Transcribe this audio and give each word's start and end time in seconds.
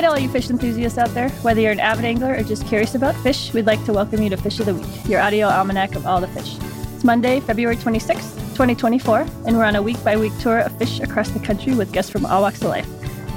Hey 0.00 0.06
to 0.06 0.12
all 0.12 0.18
you 0.18 0.30
fish 0.30 0.48
enthusiasts 0.48 0.96
out 0.96 1.10
there. 1.10 1.28
Whether 1.42 1.60
you're 1.60 1.72
an 1.72 1.78
avid 1.78 2.06
angler 2.06 2.34
or 2.34 2.42
just 2.42 2.66
curious 2.66 2.94
about 2.94 3.14
fish, 3.16 3.52
we'd 3.52 3.66
like 3.66 3.84
to 3.84 3.92
welcome 3.92 4.22
you 4.22 4.30
to 4.30 4.36
Fish 4.38 4.58
of 4.58 4.64
the 4.64 4.74
Week, 4.74 4.88
your 5.06 5.20
audio 5.20 5.46
almanac 5.46 5.94
of 5.94 6.06
all 6.06 6.22
the 6.22 6.28
fish. 6.28 6.56
It's 6.94 7.04
Monday, 7.04 7.40
February 7.40 7.76
26th, 7.76 8.32
2024, 8.54 9.26
and 9.46 9.58
we're 9.58 9.64
on 9.64 9.76
a 9.76 9.82
week 9.82 10.02
by 10.02 10.16
week 10.16 10.32
tour 10.40 10.60
of 10.60 10.74
fish 10.78 11.00
across 11.00 11.28
the 11.28 11.38
country 11.38 11.74
with 11.74 11.92
guests 11.92 12.10
from 12.10 12.24
all 12.24 12.40
walks 12.40 12.62
of 12.62 12.68
life. 12.68 12.88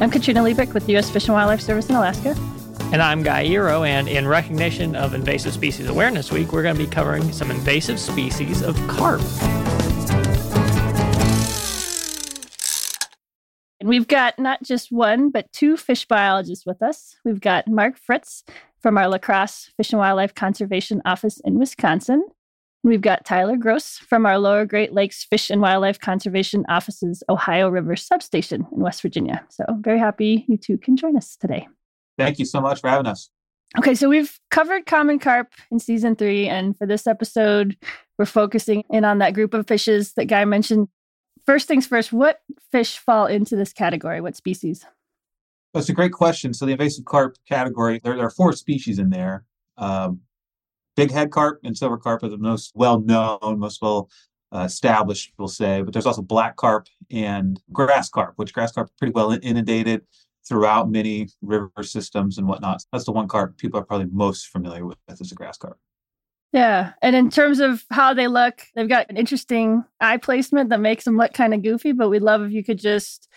I'm 0.02 0.10
Katrina 0.10 0.40
Liebich 0.42 0.74
with 0.74 0.86
the 0.86 0.94
U.S. 0.94 1.10
Fish 1.10 1.26
and 1.26 1.34
Wildlife 1.34 1.60
Service 1.60 1.90
in 1.90 1.96
Alaska. 1.96 2.34
And 2.94 3.02
I'm 3.02 3.24
Guy 3.24 3.44
Eroh, 3.44 3.86
and 3.86 4.08
in 4.08 4.26
recognition 4.26 4.96
of 4.96 5.14
Invasive 5.14 5.52
Species 5.52 5.90
Awareness 5.90 6.32
Week, 6.32 6.54
we're 6.54 6.64
going 6.64 6.78
to 6.78 6.82
be 6.82 6.90
covering 6.90 7.30
some 7.34 7.52
invasive 7.52 8.00
species 8.00 8.62
of 8.62 8.78
carp. 8.88 9.20
And 13.84 13.90
we've 13.90 14.08
got 14.08 14.40
not 14.40 14.64
just 14.64 14.94
one, 14.94 15.30
but 15.30 15.52
two 15.52 15.76
fish 15.76 16.06
biologists 16.06 16.66
with 16.66 16.82
us. 16.82 17.18
We've 17.26 17.42
got 17.42 17.68
Mark 17.68 17.98
Fritts 17.98 18.46
from 18.80 18.98
our 18.98 19.10
La 19.10 19.18
Crosse 19.18 19.72
Fish 19.76 19.92
and 19.92 20.00
Wildlife 20.00 20.34
Conservation 20.34 21.02
Office 21.04 21.42
in 21.44 21.60
Wisconsin. 21.60 22.26
We've 22.86 23.02
got 23.02 23.26
Tyler 23.26 23.58
Gross 23.58 23.98
from 23.98 24.26
our 24.26 24.40
Lower 24.40 24.66
Great 24.66 24.94
Lakes 24.94 25.26
Fish 25.26 25.50
and 25.50 25.60
Wildlife 25.60 26.00
Conservation 26.00 26.64
Office's 26.70 27.24
Ohio 27.28 27.68
River 27.68 27.98
Substation 27.98 28.66
in 28.72 28.80
West 28.80 29.02
Virginia. 29.02 29.46
So, 29.50 29.66
very 29.82 30.00
happy 30.00 30.46
you 30.48 30.56
two 30.56 30.78
can 30.78 30.96
join 30.96 31.18
us 31.18 31.36
today. 31.36 31.68
Thank 32.18 32.40
you 32.40 32.46
so 32.46 32.62
much 32.62 32.80
for 32.80 32.90
having 32.90 33.08
us. 33.08 33.32
Okay, 33.78 33.96
so 33.96 34.08
we've 34.08 34.40
covered 34.50 34.86
common 34.86 35.20
carp 35.20 35.52
in 35.72 35.80
season 35.80 36.16
three. 36.16 36.48
And 36.48 36.78
for 36.78 36.88
this 36.88 37.06
episode, 37.06 37.76
we're 38.18 38.28
focusing 38.28 38.86
in 38.90 39.04
on 39.04 39.18
that 39.18 39.34
group 39.34 39.54
of 39.54 39.68
fishes 39.68 40.14
that 40.14 40.28
Guy 40.28 40.46
mentioned 40.46 40.88
first 41.46 41.68
things 41.68 41.88
first, 41.88 42.14
what 42.14 42.42
fish 42.72 42.98
fall 42.98 43.26
into 43.26 43.56
this 43.56 43.74
category? 43.74 44.22
What 44.22 44.36
species? 44.36 44.86
That's 45.74 45.90
a 45.90 45.94
great 45.94 46.12
question. 46.12 46.54
So 46.54 46.66
the 46.66 46.74
invasive 46.74 47.06
carp 47.06 47.36
category, 47.48 48.00
there, 48.04 48.16
there 48.16 48.28
are 48.28 48.32
four 48.32 48.54
species 48.54 49.00
in 49.00 49.10
there. 49.10 49.46
Um, 49.78 50.22
big 50.96 51.12
head 51.12 51.32
carp 51.32 51.60
and 51.64 51.76
silver 51.78 51.98
carp 51.98 52.24
are 52.24 52.30
the 52.30 52.38
most 52.38 52.72
well 52.76 53.00
known, 53.00 53.58
most 53.58 53.82
well 53.82 54.10
uh, 54.54 54.66
established, 54.66 55.34
we'll 55.38 55.48
say. 55.48 55.82
But 55.82 55.94
there's 55.94 56.06
also 56.06 56.22
black 56.22 56.58
carp 56.58 56.88
and 57.10 57.60
grass 57.72 58.10
carp, 58.10 58.34
which 58.36 58.54
grass 58.54 58.72
carp 58.72 58.92
pretty 58.98 59.14
well 59.14 59.38
inundated 59.42 60.02
throughout 60.48 60.92
many 60.92 61.30
river 61.42 61.72
systems 61.82 62.38
and 62.38 62.48
whatnot. 62.48 62.84
That's 62.92 63.06
the 63.06 63.12
one 63.12 63.28
carp 63.28 63.58
people 63.58 63.80
are 63.80 63.86
probably 63.86 64.08
most 64.12 64.48
familiar 64.48 64.86
with 64.86 64.98
is 65.08 65.32
a 65.32 65.36
grass 65.36 65.58
carp. 65.58 65.80
Yeah. 66.54 66.94
And 67.02 67.16
in 67.16 67.32
terms 67.32 67.60
of 67.60 67.84
how 67.90 68.14
they 68.14 68.28
look, 68.28 68.62
they've 68.76 68.88
got 68.88 69.10
an 69.10 69.18
interesting 69.18 69.84
eye 70.00 70.18
placement 70.18 70.70
that 70.70 70.80
makes 70.80 71.04
them 71.04 71.18
look 71.18 71.34
kind 71.34 71.54
of 71.54 71.64
goofy, 71.64 71.92
but 71.92 72.10
we'd 72.10 72.22
love 72.22 72.44
if 72.44 72.52
you 72.52 72.64
could 72.64 72.78
just 72.78 73.28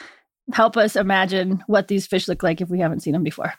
help 0.53 0.77
us 0.77 0.97
imagine 0.97 1.64
what 1.67 1.89
these 1.89 2.06
fish 2.06 2.28
look 2.28 2.42
like 2.42 2.61
if 2.61 2.69
we 2.69 2.78
haven't 2.78 3.00
seen 3.00 3.14
them 3.14 3.23
before. 3.23 3.55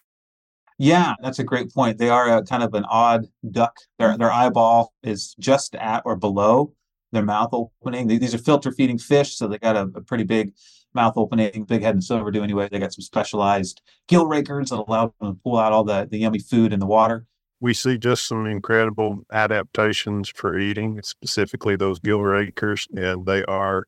Yeah, 0.78 1.16
that's 1.24 1.40
a 1.40 1.44
great 1.44 1.74
point. 1.74 1.98
They 1.98 2.10
are 2.10 2.38
a 2.38 2.44
kind 2.44 2.62
of 2.62 2.76
an 2.76 2.86
odd 2.86 3.26
duck. 3.50 3.76
Their 3.98 4.16
their 4.16 4.32
eyeball 4.32 4.94
is 5.02 5.34
just 5.40 5.74
at 5.74 6.04
or 6.06 6.16
below 6.16 6.74
their 7.12 7.24
mouth 7.24 7.50
opening. 7.52 8.08
These 8.08 8.36
are 8.36 8.38
filter 8.38 8.72
feeding 8.72 9.00
fish, 9.00 9.36
so 9.36 9.48
they 9.48 9.58
got 9.58 9.76
a, 9.76 9.90
a 9.96 10.02
pretty 10.02 10.24
big 10.24 10.54
mouth 10.94 11.14
opening, 11.16 11.64
big 11.64 11.82
head 11.82 11.96
and 11.96 12.04
silver 12.04 12.30
do 12.30 12.44
anyway. 12.44 12.70
They 12.72 12.78
got 12.78 12.94
some 12.94 13.02
specialized 13.02 13.82
gill 14.08 14.28
rakers 14.28 14.70
that 14.70 14.78
allow 14.78 15.14
them 15.20 15.34
to 15.34 15.40
pull 15.44 15.58
out 15.58 15.74
all 15.74 15.84
the, 15.84 16.08
the 16.10 16.20
yummy 16.20 16.40
food 16.40 16.74
in 16.74 16.80
the 16.80 16.86
water 16.86 17.26
we 17.60 17.74
see 17.74 17.98
just 17.98 18.28
some 18.28 18.46
incredible 18.46 19.20
adaptations 19.32 20.30
for 20.30 20.58
eating, 20.58 21.02
specifically 21.02 21.76
those 21.76 22.00
gill 22.00 22.22
rakers, 22.22 22.88
and 22.96 23.26
they 23.26 23.44
are 23.46 23.86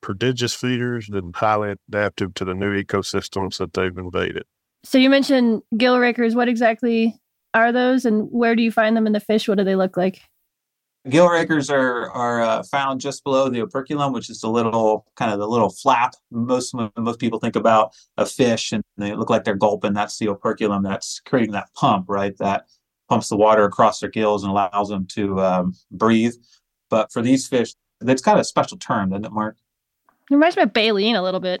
prodigious 0.00 0.54
feeders 0.54 1.08
and 1.08 1.34
highly 1.34 1.74
adaptive 1.88 2.34
to 2.34 2.44
the 2.44 2.54
new 2.54 2.82
ecosystems 2.82 3.58
that 3.58 3.72
they've 3.72 3.96
invaded. 3.96 4.44
So 4.84 4.98
you 4.98 5.08
mentioned 5.08 5.62
gill 5.76 5.98
rakers. 5.98 6.34
What 6.34 6.48
exactly 6.48 7.18
are 7.54 7.72
those, 7.72 8.04
and 8.04 8.28
where 8.30 8.54
do 8.54 8.62
you 8.62 8.70
find 8.72 8.96
them 8.96 9.06
in 9.06 9.12
the 9.12 9.20
fish? 9.20 9.48
What 9.48 9.58
do 9.58 9.64
they 9.64 9.76
look 9.76 9.96
like? 9.96 10.20
Gill 11.08 11.28
rakers 11.28 11.70
are 11.70 12.10
are 12.10 12.42
uh, 12.42 12.62
found 12.64 13.00
just 13.00 13.24
below 13.24 13.48
the 13.48 13.60
operculum, 13.60 14.12
which 14.12 14.28
is 14.30 14.40
the 14.40 14.48
little 14.48 15.06
kind 15.16 15.32
of 15.32 15.38
the 15.38 15.46
little 15.46 15.70
flap. 15.70 16.14
Most 16.30 16.74
most 16.96 17.20
people 17.20 17.38
think 17.38 17.56
about 17.56 17.92
a 18.16 18.26
fish, 18.26 18.72
and 18.72 18.82
they 18.96 19.14
look 19.14 19.30
like 19.30 19.44
they're 19.44 19.54
gulping. 19.54 19.92
That's 19.92 20.18
the 20.18 20.28
operculum. 20.28 20.82
That's 20.82 21.20
creating 21.20 21.52
that 21.52 21.68
pump, 21.74 22.06
right? 22.08 22.36
That 22.38 22.64
pumps 23.08 23.28
the 23.28 23.36
water 23.36 23.64
across 23.64 24.00
their 24.00 24.10
gills 24.10 24.42
and 24.42 24.50
allows 24.50 24.88
them 24.88 25.06
to 25.06 25.40
um, 25.40 25.74
breathe. 25.90 26.34
But 26.90 27.12
for 27.12 27.22
these 27.22 27.46
fish, 27.46 27.74
it's 28.00 28.22
got 28.22 28.38
a 28.38 28.44
special 28.44 28.78
term, 28.78 29.10
doesn't 29.10 29.24
it, 29.24 29.32
Mark? 29.32 29.56
It 30.30 30.34
reminds 30.34 30.56
me 30.56 30.62
of 30.62 30.72
baleen 30.72 31.16
a 31.16 31.22
little 31.22 31.40
bit. 31.40 31.60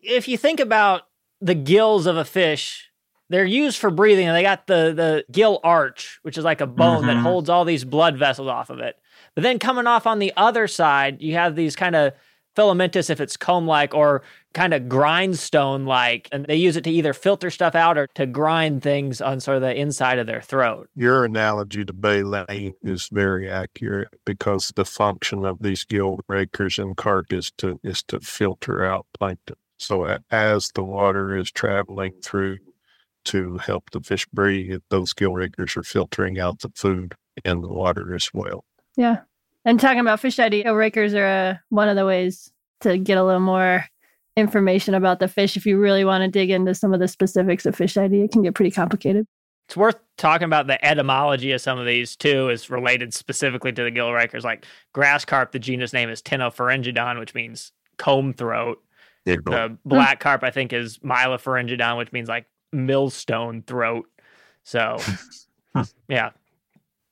If 0.00 0.28
you 0.28 0.36
think 0.36 0.60
about 0.60 1.02
the 1.40 1.54
gills 1.54 2.06
of 2.06 2.16
a 2.16 2.24
fish, 2.24 2.90
they're 3.28 3.44
used 3.44 3.78
for 3.78 3.90
breathing, 3.90 4.26
and 4.26 4.36
they 4.36 4.42
got 4.42 4.66
the 4.66 4.92
the 4.94 5.24
gill 5.32 5.60
arch, 5.64 6.18
which 6.22 6.36
is 6.36 6.44
like 6.44 6.60
a 6.60 6.66
bone 6.66 6.98
mm-hmm. 6.98 7.06
that 7.06 7.16
holds 7.16 7.48
all 7.48 7.64
these 7.64 7.84
blood 7.84 8.18
vessels 8.18 8.48
off 8.48 8.68
of 8.68 8.78
it. 8.80 8.96
But 9.34 9.42
then 9.42 9.58
coming 9.58 9.86
off 9.86 10.06
on 10.06 10.18
the 10.18 10.32
other 10.36 10.68
side, 10.68 11.22
you 11.22 11.34
have 11.34 11.56
these 11.56 11.74
kind 11.74 11.96
of 11.96 12.12
filamentous 12.54 13.08
if 13.08 13.20
it's 13.20 13.36
comb 13.36 13.66
like 13.66 13.94
or 13.94 14.22
kind 14.52 14.74
of 14.74 14.88
grindstone 14.88 15.84
like 15.84 16.28
and 16.32 16.46
they 16.46 16.56
use 16.56 16.76
it 16.76 16.84
to 16.84 16.90
either 16.90 17.12
filter 17.12 17.50
stuff 17.50 17.74
out 17.74 17.98
or 17.98 18.06
to 18.14 18.26
grind 18.26 18.82
things 18.82 19.20
on 19.20 19.40
sort 19.40 19.56
of 19.56 19.62
the 19.62 19.74
inside 19.74 20.18
of 20.18 20.26
their 20.26 20.40
throat. 20.40 20.88
Your 20.94 21.24
analogy 21.24 21.84
to 21.84 21.92
baleen 21.92 22.74
is 22.82 23.08
very 23.10 23.50
accurate 23.50 24.08
because 24.24 24.72
the 24.74 24.84
function 24.84 25.44
of 25.44 25.62
these 25.62 25.84
gill 25.84 26.20
rakers 26.28 26.78
and 26.78 26.96
carp 26.96 27.32
is 27.32 27.50
to 27.58 27.80
is 27.82 28.02
to 28.04 28.20
filter 28.20 28.84
out 28.84 29.06
plankton. 29.18 29.56
So 29.78 30.18
as 30.30 30.70
the 30.74 30.84
water 30.84 31.36
is 31.36 31.50
traveling 31.50 32.12
through 32.22 32.58
to 33.24 33.58
help 33.58 33.90
the 33.90 34.00
fish 34.00 34.26
breathe 34.26 34.82
those 34.88 35.12
gill 35.12 35.34
rakers 35.34 35.76
are 35.76 35.82
filtering 35.82 36.38
out 36.38 36.60
the 36.60 36.70
food 36.74 37.14
in 37.44 37.60
the 37.60 37.68
water 37.68 38.14
as 38.14 38.30
well. 38.32 38.64
Yeah. 38.96 39.20
And 39.64 39.78
talking 39.78 40.00
about 40.00 40.20
fish 40.20 40.38
ID, 40.38 40.68
rakers 40.68 41.14
are 41.14 41.26
uh, 41.26 41.54
one 41.68 41.88
of 41.88 41.96
the 41.96 42.04
ways 42.04 42.52
to 42.80 42.98
get 42.98 43.16
a 43.16 43.24
little 43.24 43.40
more 43.40 43.84
information 44.36 44.94
about 44.94 45.18
the 45.18 45.28
fish. 45.28 45.56
If 45.56 45.66
you 45.66 45.78
really 45.78 46.04
want 46.04 46.22
to 46.22 46.28
dig 46.28 46.50
into 46.50 46.74
some 46.74 46.92
of 46.92 47.00
the 47.00 47.08
specifics 47.08 47.66
of 47.66 47.76
fish 47.76 47.96
ID, 47.96 48.22
it 48.22 48.32
can 48.32 48.42
get 48.42 48.54
pretty 48.54 48.70
complicated. 48.70 49.26
It's 49.68 49.76
worth 49.76 49.96
talking 50.18 50.44
about 50.44 50.66
the 50.66 50.82
etymology 50.84 51.52
of 51.52 51.60
some 51.60 51.78
of 51.78 51.86
these 51.86 52.16
too, 52.16 52.48
is 52.50 52.68
related 52.68 53.14
specifically 53.14 53.72
to 53.72 53.82
the 53.84 53.90
gill 53.90 54.12
rakers. 54.12 54.44
Like 54.44 54.66
grass 54.92 55.24
carp, 55.24 55.52
the 55.52 55.58
genus 55.58 55.92
name 55.92 56.08
is 56.08 56.22
Ctenopharyngodon, 56.22 57.18
which 57.18 57.34
means 57.34 57.72
comb 57.96 58.32
throat. 58.32 58.82
The 59.24 59.78
black 59.84 60.18
carp, 60.18 60.42
I 60.42 60.50
think, 60.50 60.72
is 60.72 60.98
Mylopharyngodon, 60.98 61.96
which 61.96 62.12
means 62.12 62.28
like 62.28 62.46
millstone 62.72 63.62
throat. 63.62 64.06
So, 64.64 64.98
yeah. 66.08 66.30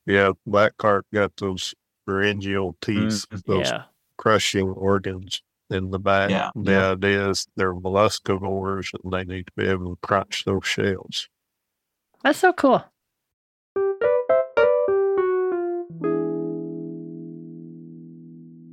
Yeah, 0.05 0.31
black 0.45 0.75
carp 0.77 1.05
got 1.13 1.37
those 1.37 1.73
pharyngeal 2.05 2.75
teeth, 2.81 3.25
mm, 3.29 3.43
those 3.45 3.69
yeah. 3.69 3.83
crushing 4.17 4.67
organs 4.69 5.41
in 5.71 5.91
the 5.91 5.99
back. 5.99 6.29
Yeah. 6.29 6.49
The 6.55 6.71
yeah. 6.71 6.91
idea 6.91 7.29
is 7.29 7.47
they're 7.55 7.73
molluscivores 7.73 8.93
and 9.03 9.13
they 9.13 9.23
need 9.23 9.47
to 9.47 9.53
be 9.55 9.67
able 9.67 9.95
to 9.95 9.99
crunch 10.01 10.45
those 10.45 10.65
shells. 10.65 11.29
That's 12.23 12.39
so 12.39 12.53
cool. 12.53 12.83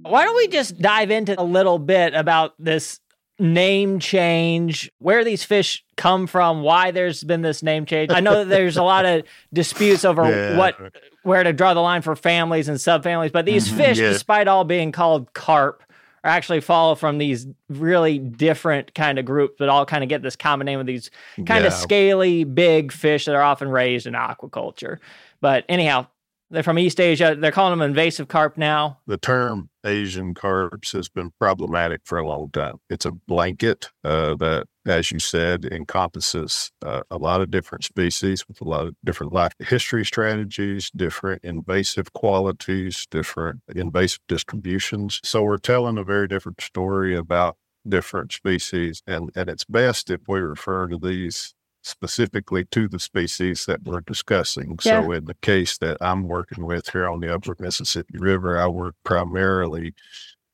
Why 0.03 0.25
don't 0.25 0.37
we 0.37 0.49
just 0.49 0.79
dive 0.79 1.11
into 1.11 1.39
a 1.41 1.45
little 1.45 1.79
bit 1.79 2.15
about 2.15 2.55
this 2.59 3.01
name 3.39 4.01
change, 4.01 4.91
where 4.99 5.23
these 5.23 5.45
fish 5.45 5.85
come 5.97 6.27
from, 6.27 6.63
why 6.63 6.91
there's 6.91 7.23
been 7.23 7.43
this 7.43 7.63
name 7.63 7.87
change. 7.87 8.11
I 8.11 8.21
know 8.21 8.37
that 8.37 8.49
there's 8.49 8.77
a 8.77 8.83
lot 8.83 9.05
of 9.05 9.23
disputes 9.53 10.05
over 10.05 10.29
yeah. 10.29 10.57
what 10.57 10.77
where 11.23 11.43
to 11.43 11.53
draw 11.53 11.75
the 11.75 11.81
line 11.81 12.03
for 12.03 12.17
families 12.17 12.69
and 12.69 12.79
subfamilies, 12.79 13.33
but 13.33 13.45
these 13.45 13.69
mm-hmm, 13.69 13.77
fish, 13.77 13.99
yeah. 13.99 14.09
despite 14.09 14.49
all 14.49 14.65
being 14.65 14.93
called 14.93 15.33
carp, 15.35 15.83
actually 16.25 16.61
follow 16.61 16.95
from 16.95 17.19
these 17.19 17.47
really 17.69 18.19
different 18.19 18.95
kind 18.95 19.19
of 19.19 19.25
groups, 19.25 19.57
but 19.59 19.69
all 19.69 19.87
kind 19.87 20.03
of 20.03 20.09
get 20.09 20.23
this 20.23 20.37
common 20.37 20.65
name 20.65 20.81
of 20.81 20.87
these 20.87 21.11
kind 21.37 21.63
yeah. 21.63 21.69
of 21.69 21.73
scaly, 21.73 22.45
big 22.45 22.93
fish 22.93 23.25
that 23.25 23.35
are 23.35 23.43
often 23.43 23.69
raised 23.69 24.07
in 24.07 24.15
aquaculture. 24.15 24.99
But 25.41 25.65
anyhow, 25.69 26.07
they're 26.51 26.63
from 26.63 26.79
East 26.79 27.01
Asia. 27.01 27.37
They're 27.39 27.53
calling 27.53 27.79
them 27.79 27.89
invasive 27.89 28.29
carp 28.29 28.57
now. 28.57 28.99
The 29.07 29.19
term 29.19 29.69
Asian 29.85 30.35
carps 30.35 30.93
has 30.93 31.09
been 31.09 31.31
problematic 31.39 32.01
for 32.05 32.19
a 32.19 32.27
long 32.27 32.51
time. 32.51 32.79
It's 32.89 33.05
a 33.05 33.13
blanket 33.13 33.91
uh, 34.05 34.35
that, 34.37 34.67
as 34.89 35.13
you 35.13 35.19
said, 35.19 35.65
encompasses 35.67 36.71
uh, 36.85 37.03
a 37.11 37.19
lot 37.19 37.41
of 37.41 37.51
different 37.51 37.85
species 37.85 38.47
with 38.49 38.61
a 38.61 38.65
lot 38.65 38.87
of 38.87 38.95
different 39.05 39.33
life 39.33 39.53
history 39.59 40.05
strategies, 40.05 40.91
different 40.97 41.45
invasive 41.45 42.13
qualities, 42.13 43.07
different 43.11 43.61
invasive 43.75 44.21
distributions. 44.29 45.21
So 45.23 45.43
we're 45.43 45.59
telling 45.59 45.99
a 45.99 46.05
very 46.05 46.27
different 46.27 46.61
story 46.61 47.15
about 47.17 47.57
different 47.87 48.33
species. 48.33 49.03
And, 49.07 49.31
and 49.35 49.49
it's 49.49 49.65
best 49.65 50.11
if 50.11 50.21
we 50.27 50.41
refer 50.41 50.89
to 50.89 50.99
these 50.99 51.55
specifically 51.83 52.65
to 52.67 52.89
the 52.89 52.99
species 52.99 53.67
that 53.67 53.83
we're 53.85 54.01
discussing. 54.01 54.79
Yeah. 54.85 55.03
So, 55.03 55.13
in 55.13 55.25
the 55.27 55.37
case 55.43 55.79
that 55.79 55.97
I'm 56.01 56.29
working 56.29 56.67
with 56.67 56.91
here 56.91 57.09
on 57.09 57.21
the 57.21 57.35
Upper 57.35 57.57
Mississippi 57.59 58.19
River, 58.19 58.59
I 58.59 58.67
work 58.67 58.95
primarily 59.05 59.95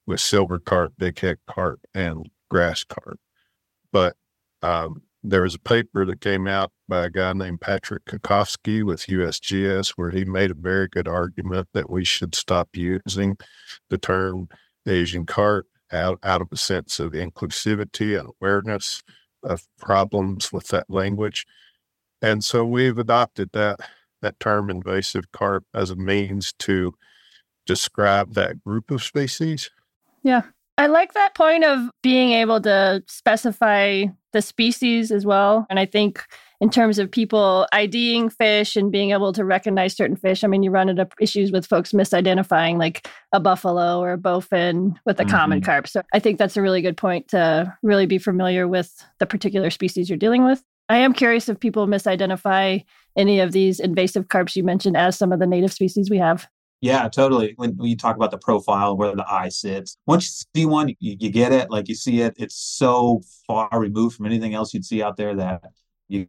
with 0.07 0.21
silver 0.21 0.59
carp, 0.59 0.93
big 0.99 1.19
head 1.19 1.39
carp, 1.49 1.81
and 1.95 2.29
grass 2.51 2.85
carp. 2.85 3.19
But 3.91 4.17
um, 4.65 5.03
there 5.23 5.43
was 5.43 5.55
a 5.55 5.59
paper 5.59 6.07
that 6.07 6.21
came 6.21 6.47
out 6.47 6.73
by 6.89 7.05
a 7.05 7.11
guy 7.11 7.33
named 7.35 7.61
Patrick 7.61 8.05
Kocovsky 8.07 8.83
with 8.83 9.07
USGS 9.07 9.91
where 9.91 10.11
he 10.11 10.25
made 10.25 10.51
a 10.51 10.55
very 10.55 10.89
good 10.89 11.07
argument 11.07 11.69
that 11.75 11.91
we 11.91 12.05
should 12.05 12.35
stop 12.35 12.71
using 12.75 13.37
the 13.91 13.99
term 13.99 14.49
Asian 14.87 15.27
carp 15.27 15.67
out, 15.93 16.19
out 16.23 16.41
of 16.41 16.49
a 16.51 16.57
sense 16.57 16.99
of 16.99 17.13
inclusivity 17.13 18.19
and 18.19 18.31
awareness 18.41 19.03
of 19.43 19.67
problems 19.79 20.51
with 20.51 20.69
that 20.69 20.89
language. 20.89 21.47
And 22.23 22.43
so 22.43 22.65
we've 22.65 22.99
adopted 22.99 23.51
that 23.53 23.81
that 24.23 24.41
term 24.41 24.71
invasive 24.71 25.31
carp 25.33 25.65
as 25.75 25.91
a 25.91 25.97
means 25.97 26.55
to 26.61 26.95
describe 27.67 28.33
that 28.33 28.65
group 28.65 28.91
of 28.91 29.03
species. 29.03 29.71
Yeah. 30.23 30.43
I 30.79 30.87
like 30.87 31.13
that 31.13 31.35
point 31.35 31.65
of 31.65 31.91
being 32.03 32.33
able 32.33 32.61
to 32.63 33.03
specify 33.07 34.07
the 34.35 34.43
species 34.43 35.11
as 35.11 35.25
well. 35.25 35.67
And 35.71 35.81
I 35.81 35.87
think 35.87 36.23
in 36.61 36.69
terms 36.69 36.99
of 36.99 37.11
people 37.11 37.67
IDing 37.73 38.29
fish 38.29 38.77
and 38.77 38.93
being 38.93 39.13
able 39.13 39.33
to 39.33 39.45
recognize 39.45 39.97
certain 39.97 40.17
fish, 40.17 40.45
I 40.45 40.47
mean, 40.47 40.63
you 40.63 40.71
run 40.71 40.91
into 40.91 41.09
issues 41.19 41.51
with 41.51 41.67
folks 41.67 41.93
misidentifying 41.93 42.79
like 42.79 43.09
a 43.33 43.41
buffalo 43.41 44.01
or 44.01 44.13
a 44.13 44.19
bowfin 44.19 44.95
with 45.07 45.19
a 45.19 45.25
mm-hmm. 45.25 45.35
common 45.35 45.61
carp. 45.63 45.89
So 45.89 46.03
I 46.13 46.19
think 46.19 46.39
that's 46.39 46.57
a 46.57 46.63
really 46.63 46.83
good 46.83 46.97
point 46.97 47.29
to 47.29 47.75
really 47.83 48.07
be 48.07 48.19
familiar 48.19 48.69
with 48.69 48.93
the 49.21 49.27
particular 49.27 49.71
species 49.71 50.11
you're 50.11 50.19
dealing 50.19 50.45
with. 50.45 50.63
I 50.89 50.99
am 50.99 51.15
curious 51.15 51.49
if 51.49 51.61
people 51.61 51.87
misidentify 51.87 52.85
any 53.17 53.41
of 53.41 53.53
these 53.53 53.81
invasive 53.81 54.29
carps 54.29 54.55
you 54.55 54.65
mentioned 54.65 54.97
as 54.97 55.17
some 55.17 55.33
of 55.33 55.39
the 55.39 55.47
native 55.47 55.73
species 55.73 56.11
we 56.11 56.19
have. 56.19 56.47
Yeah, 56.85 57.09
totally. 57.09 57.55
When, 57.57 57.79
when 57.79 57.89
you 57.89 57.97
talk 57.97 58.15
about 58.15 58.31
the 58.31 58.37
profile, 58.37 58.95
where 58.95 59.17
the 59.17 59.25
eye 59.27 59.49
sits, 59.49 59.97
once 60.07 60.45
you 60.55 60.61
see 60.61 60.67
one, 60.67 60.91
you, 60.91 61.17
you 61.19 61.31
get 61.31 61.51
it. 61.51 61.71
Like 61.71 61.89
you 61.89 61.95
see 61.95 62.21
it, 62.21 62.35
it's 62.37 62.57
so 62.57 63.23
far 63.47 63.71
removed 63.73 64.17
from 64.17 64.27
anything 64.27 64.53
else 64.53 64.75
you'd 64.75 64.85
see 64.85 65.03
out 65.03 65.17
there 65.17 65.35
that 65.35 65.63
you, 66.09 66.27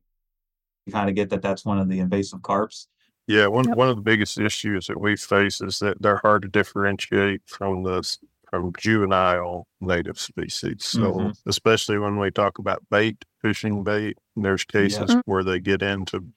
you 0.85 0.93
kind 0.93 1.09
of 1.09 1.15
get 1.15 1.29
that 1.31 1.41
that's 1.41 1.65
one 1.65 1.77
of 1.77 1.89
the 1.89 1.99
invasive 1.99 2.41
carps. 2.41 2.87
Yeah, 3.27 3.47
one 3.47 3.67
yep. 3.67 3.75
one 3.75 3.89
of 3.89 3.97
the 3.97 4.01
biggest 4.01 4.39
issues 4.39 4.87
that 4.87 4.97
we 4.97 5.17
face 5.17 5.59
is 5.59 5.79
that 5.79 6.01
they're 6.01 6.21
hard 6.23 6.43
to 6.43 6.47
differentiate 6.47 7.41
from 7.47 7.83
the 7.83 8.17
from 8.49 8.71
juvenile 8.79 9.67
native 9.81 10.17
species. 10.17 10.85
So, 10.85 11.15
mm-hmm. 11.15 11.49
especially 11.49 11.97
when 11.97 12.17
we 12.17 12.31
talk 12.31 12.59
about 12.59 12.81
bait, 12.89 13.25
fishing 13.41 13.83
bait, 13.83 14.17
there's 14.37 14.63
cases 14.63 15.09
yeah. 15.09 15.21
where 15.25 15.43
they 15.43 15.59
get 15.59 15.81
into 15.81 16.27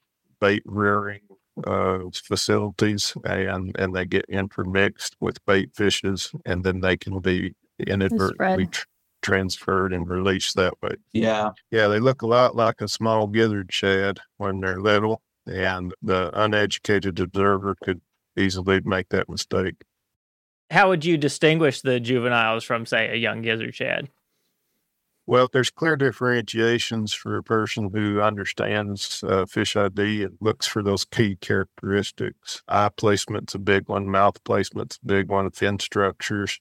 bait 0.41 0.65
rearing 0.67 1.21
uh, 1.67 1.99
facilities 2.13 3.15
and 3.25 3.75
and 3.79 3.95
they 3.95 4.05
get 4.05 4.25
intermixed 4.29 5.17
with 5.21 5.45
bait 5.47 5.71
fishes, 5.75 6.33
and 6.45 6.65
then 6.65 6.81
they 6.81 6.97
can 6.97 7.21
be 7.21 7.55
inadvertently 7.79 8.67
tr- 8.67 8.87
transferred 9.23 9.93
and 9.93 10.09
released 10.09 10.57
that 10.57 10.75
way. 10.83 10.95
Yeah, 11.13 11.51
yeah, 11.71 11.89
they 11.89 12.01
look 12.01 12.23
a 12.23 12.27
lot 12.27 12.57
like 12.57 12.81
a 12.81 12.89
small 12.89 13.27
gizzard 13.27 13.73
shad 13.73 14.21
when 14.37 14.61
they're 14.61 14.81
little, 14.81 15.23
and 15.47 15.95
the 16.03 16.31
uneducated 16.35 17.19
observer 17.21 17.77
could 17.83 18.01
easily 18.37 18.81
make 18.85 19.09
that 19.11 19.29
mistake. 19.29 19.75
How 20.71 20.89
would 20.89 21.05
you 21.05 21.17
distinguish 21.17 21.81
the 21.81 21.99
juveniles 21.99 22.63
from, 22.63 22.85
say, 22.85 23.09
a 23.09 23.17
young 23.17 23.41
gizzard 23.41 23.75
shad? 23.75 24.11
Well, 25.29 25.47
there's 25.53 25.69
clear 25.69 25.95
differentiations 25.95 27.13
for 27.13 27.37
a 27.37 27.43
person 27.43 27.91
who 27.93 28.23
understands 28.23 29.23
uh, 29.23 29.45
fish 29.45 29.77
ID 29.77 30.23
and 30.23 30.39
looks 30.41 30.67
for 30.67 30.83
those 30.83 31.05
key 31.05 31.37
characteristics. 31.37 32.63
Eye 32.67 32.89
placement's 32.97 33.55
a 33.55 33.59
big 33.59 33.91
one, 33.91 34.09
mouth 34.09 34.43
placement's 34.45 34.99
a 35.03 35.07
big 35.07 35.29
one, 35.29 35.51
fin 35.51 35.81
structures, 35.81 36.59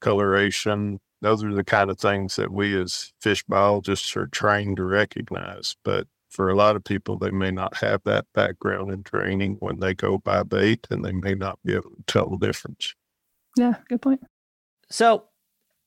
coloration. 0.00 0.98
Those 1.20 1.44
are 1.44 1.52
the 1.52 1.62
kind 1.62 1.90
of 1.90 2.00
things 2.00 2.36
that 2.36 2.50
we 2.50 2.74
as 2.80 3.12
fish 3.20 3.44
biologists 3.44 4.16
are 4.16 4.28
trained 4.28 4.78
to 4.78 4.84
recognize. 4.84 5.76
But 5.84 6.06
for 6.30 6.48
a 6.48 6.56
lot 6.56 6.76
of 6.76 6.84
people, 6.84 7.18
they 7.18 7.30
may 7.30 7.50
not 7.50 7.76
have 7.76 8.00
that 8.06 8.24
background 8.32 8.90
and 8.90 9.04
training 9.04 9.58
when 9.60 9.80
they 9.80 9.92
go 9.92 10.16
by 10.16 10.42
bait, 10.42 10.86
and 10.88 11.04
they 11.04 11.12
may 11.12 11.34
not 11.34 11.58
be 11.66 11.74
able 11.74 11.90
to 11.90 12.04
tell 12.06 12.30
the 12.30 12.46
difference. 12.46 12.94
Yeah, 13.58 13.74
good 13.90 14.00
point. 14.00 14.22
So, 14.90 15.24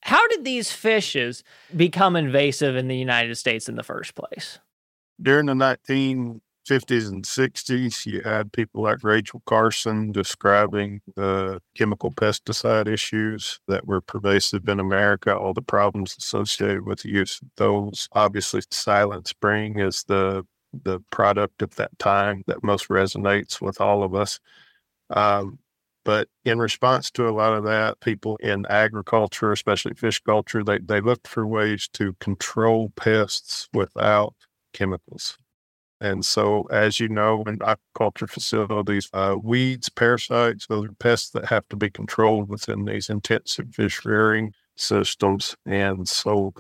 how 0.03 0.27
did 0.27 0.43
these 0.43 0.71
fishes 0.71 1.43
become 1.75 2.15
invasive 2.15 2.75
in 2.75 2.87
the 2.87 2.97
United 2.97 3.35
States 3.35 3.69
in 3.69 3.75
the 3.75 3.83
first 3.83 4.15
place? 4.15 4.59
During 5.21 5.45
the 5.45 5.53
1950s 5.53 6.41
and 7.07 7.23
60s, 7.23 8.05
you 8.05 8.21
had 8.21 8.51
people 8.51 8.83
like 8.83 9.03
Rachel 9.03 9.41
Carson 9.45 10.11
describing 10.11 11.01
the 11.15 11.61
chemical 11.75 12.11
pesticide 12.11 12.87
issues 12.87 13.59
that 13.67 13.87
were 13.87 14.01
pervasive 14.01 14.67
in 14.67 14.79
America, 14.79 15.35
all 15.35 15.53
the 15.53 15.61
problems 15.61 16.15
associated 16.17 16.85
with 16.85 16.99
the 17.03 17.09
use 17.09 17.39
of 17.41 17.47
those. 17.55 18.09
Obviously, 18.11 18.61
Silent 18.71 19.27
Spring 19.27 19.79
is 19.79 20.03
the 20.03 20.45
the 20.83 20.99
product 21.11 21.61
of 21.61 21.75
that 21.75 21.97
time 21.99 22.43
that 22.47 22.63
most 22.63 22.89
resonates 22.89 23.61
with 23.61 23.79
all 23.79 24.01
of 24.01 24.15
us. 24.15 24.39
Um, 25.11 25.59
but 26.03 26.27
in 26.43 26.59
response 26.59 27.09
to 27.11 27.27
a 27.27 27.31
lot 27.31 27.53
of 27.53 27.63
that, 27.63 27.99
people 28.01 28.37
in 28.37 28.65
agriculture, 28.67 29.51
especially 29.51 29.93
fish 29.93 30.19
culture, 30.21 30.63
they, 30.63 30.79
they 30.79 31.01
looked 31.01 31.27
for 31.27 31.47
ways 31.47 31.87
to 31.93 32.13
control 32.19 32.91
pests 32.95 33.69
without 33.73 34.35
chemicals. 34.73 35.37
And 36.01 36.25
so, 36.25 36.63
as 36.69 36.99
you 36.99 37.07
know, 37.07 37.43
in 37.43 37.59
aquaculture 37.59 38.29
facilities, 38.29 39.09
uh, 39.13 39.37
weeds, 39.41 39.87
parasites, 39.87 40.67
those 40.67 40.87
are 40.89 40.93
pests 40.99 41.29
that 41.29 41.45
have 41.45 41.67
to 41.69 41.77
be 41.77 41.89
controlled 41.89 42.49
within 42.49 42.83
these 42.83 43.09
intensive 43.09 43.73
fish 43.73 44.03
rearing 44.03 44.53
systems. 44.75 45.55
And 45.65 46.09
so 46.09 46.53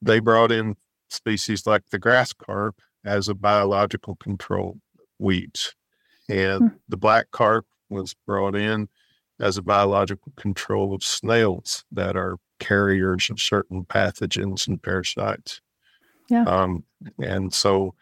they 0.00 0.20
brought 0.20 0.50
in 0.50 0.76
species 1.10 1.66
like 1.66 1.82
the 1.90 1.98
grass 1.98 2.32
carp 2.32 2.80
as 3.04 3.28
a 3.28 3.34
biological 3.34 4.16
control 4.16 4.78
weeds. 5.18 5.74
And 6.28 6.60
hmm. 6.60 6.76
the 6.88 6.96
black 6.96 7.32
carp 7.32 7.66
was 7.90 8.14
brought 8.26 8.54
in 8.54 8.88
as 9.40 9.56
a 9.56 9.62
biological 9.62 10.32
control 10.36 10.94
of 10.94 11.02
snails 11.02 11.84
that 11.92 12.16
are 12.16 12.36
carriers 12.58 13.30
of 13.30 13.40
certain 13.40 13.84
pathogens 13.84 14.68
and 14.68 14.82
parasites. 14.82 15.60
Yeah. 16.28 16.44
Um, 16.44 16.84
and 17.18 17.52
so 17.52 17.94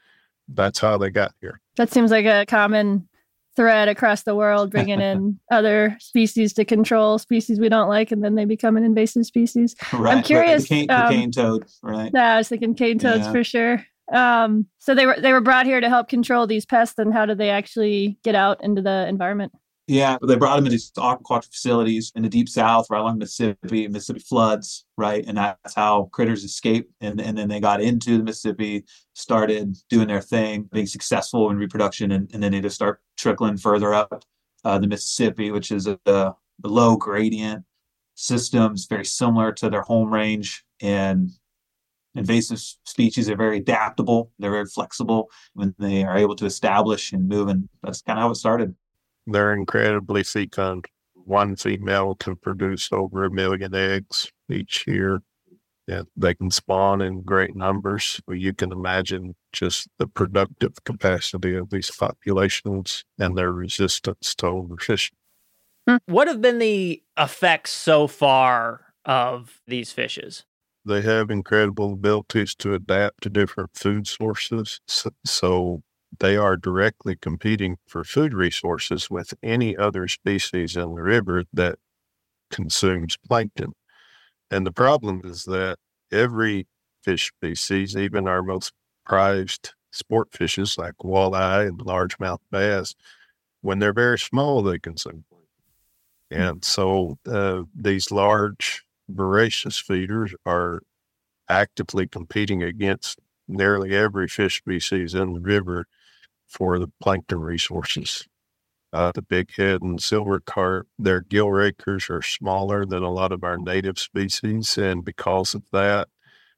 that's 0.49 0.81
how 0.81 0.99
they 0.99 1.11
got 1.11 1.33
here. 1.41 1.61
That 1.77 1.91
seems 1.91 2.11
like 2.11 2.27
a 2.27 2.45
common 2.47 3.09
thread 3.57 3.89
across 3.89 4.23
the 4.23 4.35
world, 4.35 4.71
bringing 4.71 5.01
in 5.01 5.39
other 5.51 5.97
species 6.01 6.53
to 6.55 6.65
control 6.65 7.19
species 7.19 7.59
we 7.59 7.69
don't 7.69 7.89
like, 7.89 8.13
and 8.13 8.23
then 8.23 8.35
they 8.35 8.45
become 8.45 8.77
an 8.77 8.85
invasive 8.85 9.27
species. 9.27 9.75
Right. 9.93 10.17
I'm 10.17 10.23
curious. 10.23 10.63
The 10.63 10.69
cane, 10.69 10.91
um, 10.91 11.07
the 11.07 11.19
cane 11.19 11.33
toad, 11.33 11.65
right? 11.83 12.11
Yeah, 12.15 12.35
I 12.35 12.37
was 12.39 12.49
thinking 12.49 12.75
cane 12.75 12.99
toads 12.99 13.25
yeah. 13.25 13.33
for 13.33 13.43
sure. 13.43 13.85
Um, 14.13 14.67
so 14.79 14.95
they 14.95 15.07
were 15.07 15.17
they 15.19 15.33
were 15.33 15.41
brought 15.41 15.67
here 15.67 15.81
to 15.81 15.89
help 15.89 16.09
control 16.09 16.47
these 16.47 16.65
pests, 16.65 16.99
and 16.99 17.13
how 17.13 17.27
did 17.27 17.39
they 17.39 17.51
actually 17.51 18.19
get 18.23 18.35
out 18.35 18.63
into 18.63 18.81
the 18.81 19.07
environment? 19.09 19.53
Yeah, 19.91 20.19
they 20.23 20.37
brought 20.37 20.57
them 20.57 20.67
into 20.67 20.73
these 20.73 20.93
aquaculture 20.93 21.51
facilities 21.51 22.13
in 22.15 22.23
the 22.23 22.29
deep 22.29 22.51
south, 22.51 22.89
right 22.91 23.01
along 23.01 23.19
Mississippi, 23.19 23.89
Mississippi 23.89 24.21
floods, 24.21 24.85
right? 24.99 25.25
And 25.27 25.39
that's 25.39 25.75
how 25.75 26.11
critters 26.13 26.45
escape. 26.45 26.91
And, 27.01 27.19
and 27.23 27.39
then 27.39 27.49
they 27.49 27.59
got 27.59 27.81
into 27.81 28.19
the 28.19 28.23
Mississippi, 28.23 28.85
started 29.15 29.79
doing 29.89 30.07
their 30.07 30.21
thing, 30.21 30.69
being 30.71 30.87
successful 30.87 31.49
in 31.49 31.57
reproduction, 31.57 32.13
and, 32.13 32.31
and 32.35 32.43
then 32.43 32.53
they 32.53 32.61
just 32.61 32.77
start 32.77 33.01
trickling 33.17 33.57
further 33.57 33.95
up 33.95 34.23
uh, 34.63 34.79
the 34.79 34.87
Mississippi, 34.87 35.51
which 35.51 35.73
is 35.73 35.87
a, 35.87 35.99
a 36.05 36.35
low 36.63 36.95
gradient 36.97 37.65
systems, 38.15 38.85
very 38.85 39.07
similar 39.07 39.53
to 39.53 39.71
their 39.71 39.83
home 39.83 40.13
range. 40.13 40.65
And 40.83 41.31
invasive 42.15 42.61
species 42.85 43.31
are 43.31 43.37
very 43.37 43.57
adaptable, 43.57 44.33
they're 44.39 44.51
very 44.51 44.67
flexible 44.67 45.31
when 45.55 45.75
they 45.79 46.05
are 46.05 46.19
able 46.19 46.37
to 46.37 46.45
establish 46.45 47.13
and 47.13 47.27
move. 47.27 47.49
And 47.49 47.71
that's 47.83 48.03
kind 48.03 48.19
of 48.19 48.25
how 48.25 48.31
it 48.33 48.35
started. 48.35 48.75
They're 49.31 49.53
incredibly 49.53 50.23
fecund. 50.23 50.87
One 51.15 51.57
female 51.57 52.15
can 52.15 52.37
produce 52.37 52.89
over 52.93 53.25
a 53.25 53.31
million 53.31 53.75
eggs 53.75 54.33
each 54.49 54.87
year. 54.87 55.21
Yeah, 55.87 56.03
they 56.17 56.35
can 56.35 56.51
spawn 56.51 57.01
in 57.01 57.23
great 57.23 57.57
numbers. 57.57 58.21
You 58.29 58.53
can 58.55 58.73
imagine 58.73 59.35
just 59.53 59.89
the 59.99 60.07
productive 60.07 60.83
capacity 60.85 61.55
of 61.57 61.71
these 61.71 61.91
populations 61.91 63.05
and 63.19 63.37
their 63.37 63.53
resistance 63.53 64.35
to 64.37 64.47
overfishing. 64.47 65.13
Hmm. 65.89 65.97
What 66.07 66.29
have 66.29 66.43
been 66.43 66.59
the 66.59 67.03
effects 67.19 67.73
so 67.73 68.07
far 68.07 68.93
of 69.05 69.61
these 69.67 69.93
fishes? 69.93 70.45
They 70.85 71.03
have 71.03 71.31
incredible 71.31 71.95
abilities 71.95 72.55
to 72.57 72.75
adapt 72.75 73.23
to 73.23 73.31
different 73.31 73.71
food 73.75 74.07
sources. 74.07 74.81
So, 75.25 75.83
they 76.19 76.37
are 76.37 76.57
directly 76.57 77.17
competing 77.17 77.79
for 77.87 78.05
food 78.05 78.35
resources 78.35 79.11
with 79.11 79.35
any 79.43 79.77
other 79.77 80.09
species 80.09 80.77
in 80.77 80.95
the 80.95 81.03
river 81.03 81.45
that 81.53 81.79
consumes 82.51 83.17
plankton. 83.27 83.73
And 84.51 84.67
the 84.67 84.73
problem 84.73 85.21
is 85.25 85.45
that 85.45 85.77
every 86.11 86.67
fish 87.03 87.29
species, 87.29 87.97
even 87.97 88.27
our 88.27 88.43
most 88.43 88.73
prized 89.05 89.75
sport 89.91 90.29
fishes 90.33 90.77
like 90.79 90.95
walleye 91.03 91.69
and 91.69 91.79
largemouth 91.79 92.41
bass, 92.51 92.95
when 93.61 93.79
they're 93.79 93.93
very 93.93 94.19
small, 94.19 94.63
they 94.63 94.79
consume 94.79 95.25
plankton. 95.29 95.49
Hmm. 96.31 96.41
And 96.41 96.65
so 96.65 97.19
uh, 97.27 97.63
these 97.75 98.11
large 98.11 98.85
voracious 99.09 99.79
feeders 99.79 100.35
are 100.45 100.83
actively 101.49 102.07
competing 102.07 102.63
against 102.63 103.19
nearly 103.47 103.95
every 103.95 104.29
fish 104.29 104.59
species 104.59 105.15
in 105.15 105.33
the 105.33 105.41
river 105.41 105.87
for 106.49 106.79
the 106.79 106.91
plankton 107.01 107.41
resources. 107.41 108.27
Uh, 108.93 109.13
the 109.15 109.23
bighead 109.23 109.83
and 109.83 110.03
silver 110.03 110.41
carp, 110.41 110.89
their 110.99 111.21
gill 111.21 111.51
rakers 111.51 112.09
are 112.09 112.23
smaller 112.23 112.87
than 112.87 113.03
a 113.03 113.13
lot 113.13 113.33
of 113.33 113.45
our 113.45 113.59
native 113.59 113.99
species. 113.99 114.79
And 114.79 115.05
because 115.05 115.55
of 115.55 115.63
that, 115.73 116.09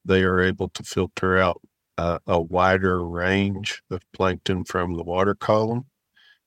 they 0.05 0.23
are 0.23 0.41
able 0.41 0.69
to 0.69 0.85
filter 0.85 1.37
out 1.37 1.61
uh, 1.99 2.21
a 2.27 2.41
wider 2.41 3.05
range 3.05 3.83
of 3.91 4.01
plankton 4.13 4.65
from 4.65 4.97
the 4.97 5.03
water 5.03 5.35
column. 5.35 5.87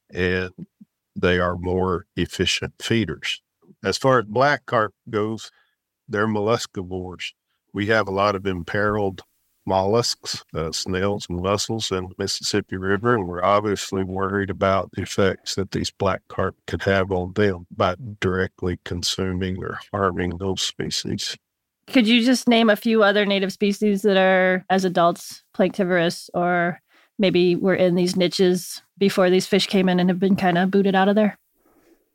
And 0.10 0.52
they 1.16 1.40
are 1.40 1.58
more 1.58 2.06
efficient 2.16 2.74
feeders. 2.82 3.42
As 3.84 3.98
far 3.98 4.20
as 4.20 4.26
black 4.26 4.66
carp 4.66 4.94
goes, 5.10 5.52
they're 6.08 6.28
molluscivores. 6.28 7.34
We 7.74 7.88
have 7.88 8.08
a 8.08 8.12
lot 8.12 8.36
of 8.36 8.46
imperiled 8.46 9.24
mollusks, 9.66 10.44
uh, 10.54 10.72
snails 10.72 11.28
and 11.30 11.42
mussels 11.42 11.92
in 11.92 12.06
the 12.06 12.16
Mississippi 12.18 12.78
River, 12.78 13.16
and 13.16 13.28
we're 13.28 13.44
obviously 13.44 14.04
worried 14.04 14.50
about 14.50 14.92
the 14.92 15.02
effects 15.02 15.56
that 15.56 15.72
these 15.72 15.92
black 15.92 16.22
carp 16.28 16.56
could 16.68 16.84
have 16.84 17.12
on 17.12 17.34
them 17.34 17.66
by 17.76 17.96
directly 18.20 18.80
consuming 18.84 19.64
or 19.64 19.80
harming 19.92 20.38
those 20.38 20.62
species. 20.62 21.38
Could 21.88 22.08
you 22.08 22.24
just 22.24 22.48
name 22.48 22.70
a 22.70 22.76
few 22.76 23.04
other 23.04 23.26
native 23.26 23.52
species 23.52 24.04
that 24.04 24.18
are, 24.18 24.66
as 24.70 24.86
adults, 24.86 25.44
planktivorous, 25.54 26.30
or 26.34 26.80
maybe 27.20 27.56
were 27.56 27.76
in 27.76 27.96
these 27.96 28.16
niches 28.16 28.82
before 28.98 29.30
these 29.30 29.46
fish 29.46 29.68
came 29.68 29.90
in 29.90 30.00
and 30.00 30.10
have 30.10 30.20
been 30.20 30.36
kind 30.36 30.58
of 30.58 30.72
booted 30.72 30.96
out 30.96 31.10
of 31.10 31.16
there? 31.16 31.38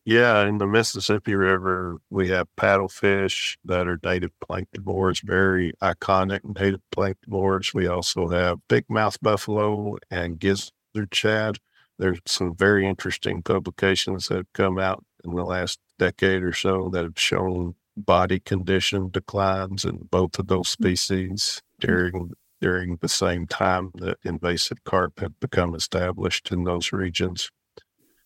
Yeah, 0.08 0.46
in 0.46 0.56
the 0.56 0.66
Mississippi 0.66 1.34
River, 1.34 1.98
we 2.08 2.30
have 2.30 2.48
paddlefish 2.56 3.58
that 3.66 3.86
are 3.86 4.00
native 4.02 4.30
planktivores, 4.42 5.20
very 5.22 5.74
iconic 5.82 6.40
native 6.58 6.80
planktivores. 6.96 7.74
We 7.74 7.88
also 7.88 8.28
have 8.28 8.66
big 8.68 8.86
mouth 8.88 9.20
buffalo 9.20 9.98
and 10.10 10.38
gizzard 10.38 10.72
shad. 11.12 11.58
There's 11.98 12.20
some 12.24 12.56
very 12.56 12.86
interesting 12.86 13.42
publications 13.42 14.28
that 14.28 14.36
have 14.36 14.52
come 14.54 14.78
out 14.78 15.04
in 15.26 15.34
the 15.34 15.44
last 15.44 15.78
decade 15.98 16.42
or 16.42 16.54
so 16.54 16.88
that 16.94 17.04
have 17.04 17.18
shown 17.18 17.74
body 17.94 18.40
condition 18.40 19.10
declines 19.10 19.84
in 19.84 20.08
both 20.10 20.38
of 20.38 20.46
those 20.46 20.74
hmm. 20.74 20.84
species 20.84 21.60
during 21.80 22.32
during 22.62 22.96
the 23.02 23.10
same 23.10 23.46
time 23.46 23.90
that 23.96 24.16
invasive 24.24 24.82
carp 24.84 25.20
have 25.20 25.38
become 25.38 25.74
established 25.74 26.50
in 26.50 26.64
those 26.64 26.92
regions. 26.94 27.50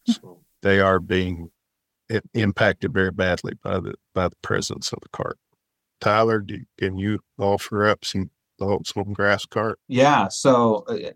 Hmm. 0.07 0.13
So 0.13 0.43
they 0.63 0.79
are 0.79 1.01
being 1.01 1.51
impacted 2.35 2.93
very 2.93 3.11
badly 3.11 3.55
by 3.63 3.81
the 3.81 3.95
by 4.15 4.29
the 4.29 4.37
presence 4.43 4.93
of 4.93 5.01
the 5.03 5.09
carp. 5.11 5.39
Tyler, 6.01 6.41
do, 6.41 6.59
can 6.79 6.99
you 6.99 7.21
offer 7.39 7.87
up 7.87 8.05
some 8.05 8.31
some 8.85 9.13
grass 9.13 9.45
carp? 9.47 9.79
Yeah, 9.89 10.29
so 10.29 10.85
uh, 10.89 11.11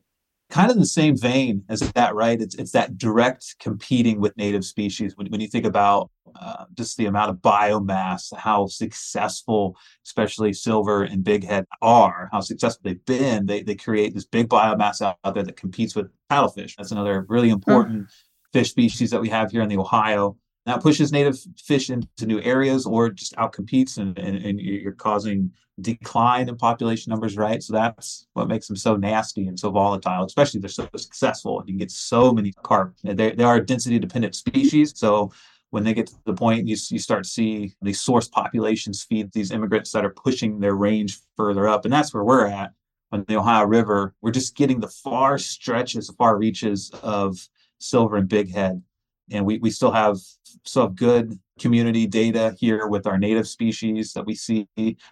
kind 0.50 0.70
of 0.70 0.76
in 0.76 0.80
the 0.80 0.86
same 0.86 1.16
vein 1.16 1.64
as 1.68 1.80
that, 1.80 2.14
right? 2.14 2.40
It's 2.40 2.54
it's 2.54 2.72
that 2.72 2.96
direct 2.96 3.56
competing 3.58 4.20
with 4.20 4.36
native 4.36 4.64
species. 4.64 5.16
When 5.16 5.26
when 5.28 5.40
you 5.40 5.48
think 5.48 5.64
about 5.64 6.10
uh, 6.40 6.66
just 6.74 6.96
the 6.96 7.06
amount 7.06 7.30
of 7.30 7.36
biomass, 7.36 8.34
how 8.36 8.66
successful, 8.66 9.76
especially 10.04 10.52
silver 10.52 11.02
and 11.02 11.24
bighead 11.24 11.64
are, 11.82 12.28
how 12.32 12.40
successful 12.40 12.82
they've 12.84 13.04
been, 13.04 13.46
they 13.46 13.62
they 13.62 13.74
create 13.74 14.14
this 14.14 14.24
big 14.24 14.48
biomass 14.48 15.02
out, 15.02 15.18
out 15.24 15.34
there 15.34 15.42
that 15.42 15.56
competes 15.56 15.96
with 15.96 16.10
paddlefish. 16.30 16.76
That's 16.76 16.92
another 16.92 17.26
really 17.28 17.50
important. 17.50 18.04
Mm. 18.04 18.10
Fish 18.52 18.70
species 18.70 19.10
that 19.10 19.20
we 19.20 19.28
have 19.28 19.50
here 19.50 19.60
in 19.60 19.68
the 19.68 19.76
Ohio 19.76 20.36
that 20.66 20.82
pushes 20.82 21.12
native 21.12 21.38
fish 21.56 21.90
into 21.90 22.26
new 22.26 22.40
areas 22.40 22.86
or 22.86 23.08
just 23.08 23.34
outcompetes 23.36 23.98
and, 23.98 24.18
and, 24.18 24.36
and 24.44 24.60
you're 24.60 24.92
causing 24.92 25.52
decline 25.80 26.48
in 26.48 26.56
population 26.56 27.10
numbers, 27.10 27.36
right? 27.36 27.62
So 27.62 27.72
that's 27.72 28.26
what 28.32 28.48
makes 28.48 28.66
them 28.66 28.76
so 28.76 28.96
nasty 28.96 29.46
and 29.46 29.58
so 29.58 29.70
volatile, 29.70 30.24
especially 30.24 30.60
they're 30.60 30.68
so 30.68 30.88
successful. 30.96 31.62
You 31.66 31.74
can 31.74 31.78
get 31.78 31.90
so 31.92 32.32
many 32.32 32.52
carp. 32.64 32.94
They, 33.04 33.32
they 33.32 33.44
are 33.44 33.60
density 33.60 33.98
dependent 33.98 34.34
species. 34.34 34.92
So 34.96 35.30
when 35.70 35.84
they 35.84 35.94
get 35.94 36.08
to 36.08 36.14
the 36.24 36.34
point 36.34 36.66
you, 36.66 36.76
you 36.90 36.98
start 36.98 37.24
to 37.24 37.30
see 37.30 37.74
these 37.80 38.00
source 38.00 38.28
populations 38.28 39.04
feed 39.04 39.32
these 39.32 39.52
immigrants 39.52 39.92
that 39.92 40.04
are 40.04 40.10
pushing 40.10 40.58
their 40.58 40.74
range 40.74 41.20
further 41.36 41.68
up. 41.68 41.84
And 41.84 41.92
that's 41.92 42.12
where 42.12 42.24
we're 42.24 42.46
at 42.46 42.72
on 43.12 43.24
the 43.28 43.36
Ohio 43.36 43.66
River. 43.66 44.14
We're 44.20 44.32
just 44.32 44.56
getting 44.56 44.80
the 44.80 44.88
far 44.88 45.38
stretches, 45.38 46.08
the 46.08 46.14
far 46.14 46.36
reaches 46.36 46.90
of 47.02 47.38
silver 47.78 48.16
and 48.16 48.28
bighead 48.28 48.82
and 49.30 49.44
we, 49.44 49.58
we 49.58 49.70
still 49.70 49.92
have 49.92 50.18
still 50.64 50.82
have 50.82 50.96
good 50.96 51.38
community 51.58 52.06
data 52.06 52.54
here 52.58 52.86
with 52.86 53.06
our 53.06 53.18
native 53.18 53.48
species 53.48 54.12
that 54.12 54.26
we 54.26 54.34
see. 54.34 54.66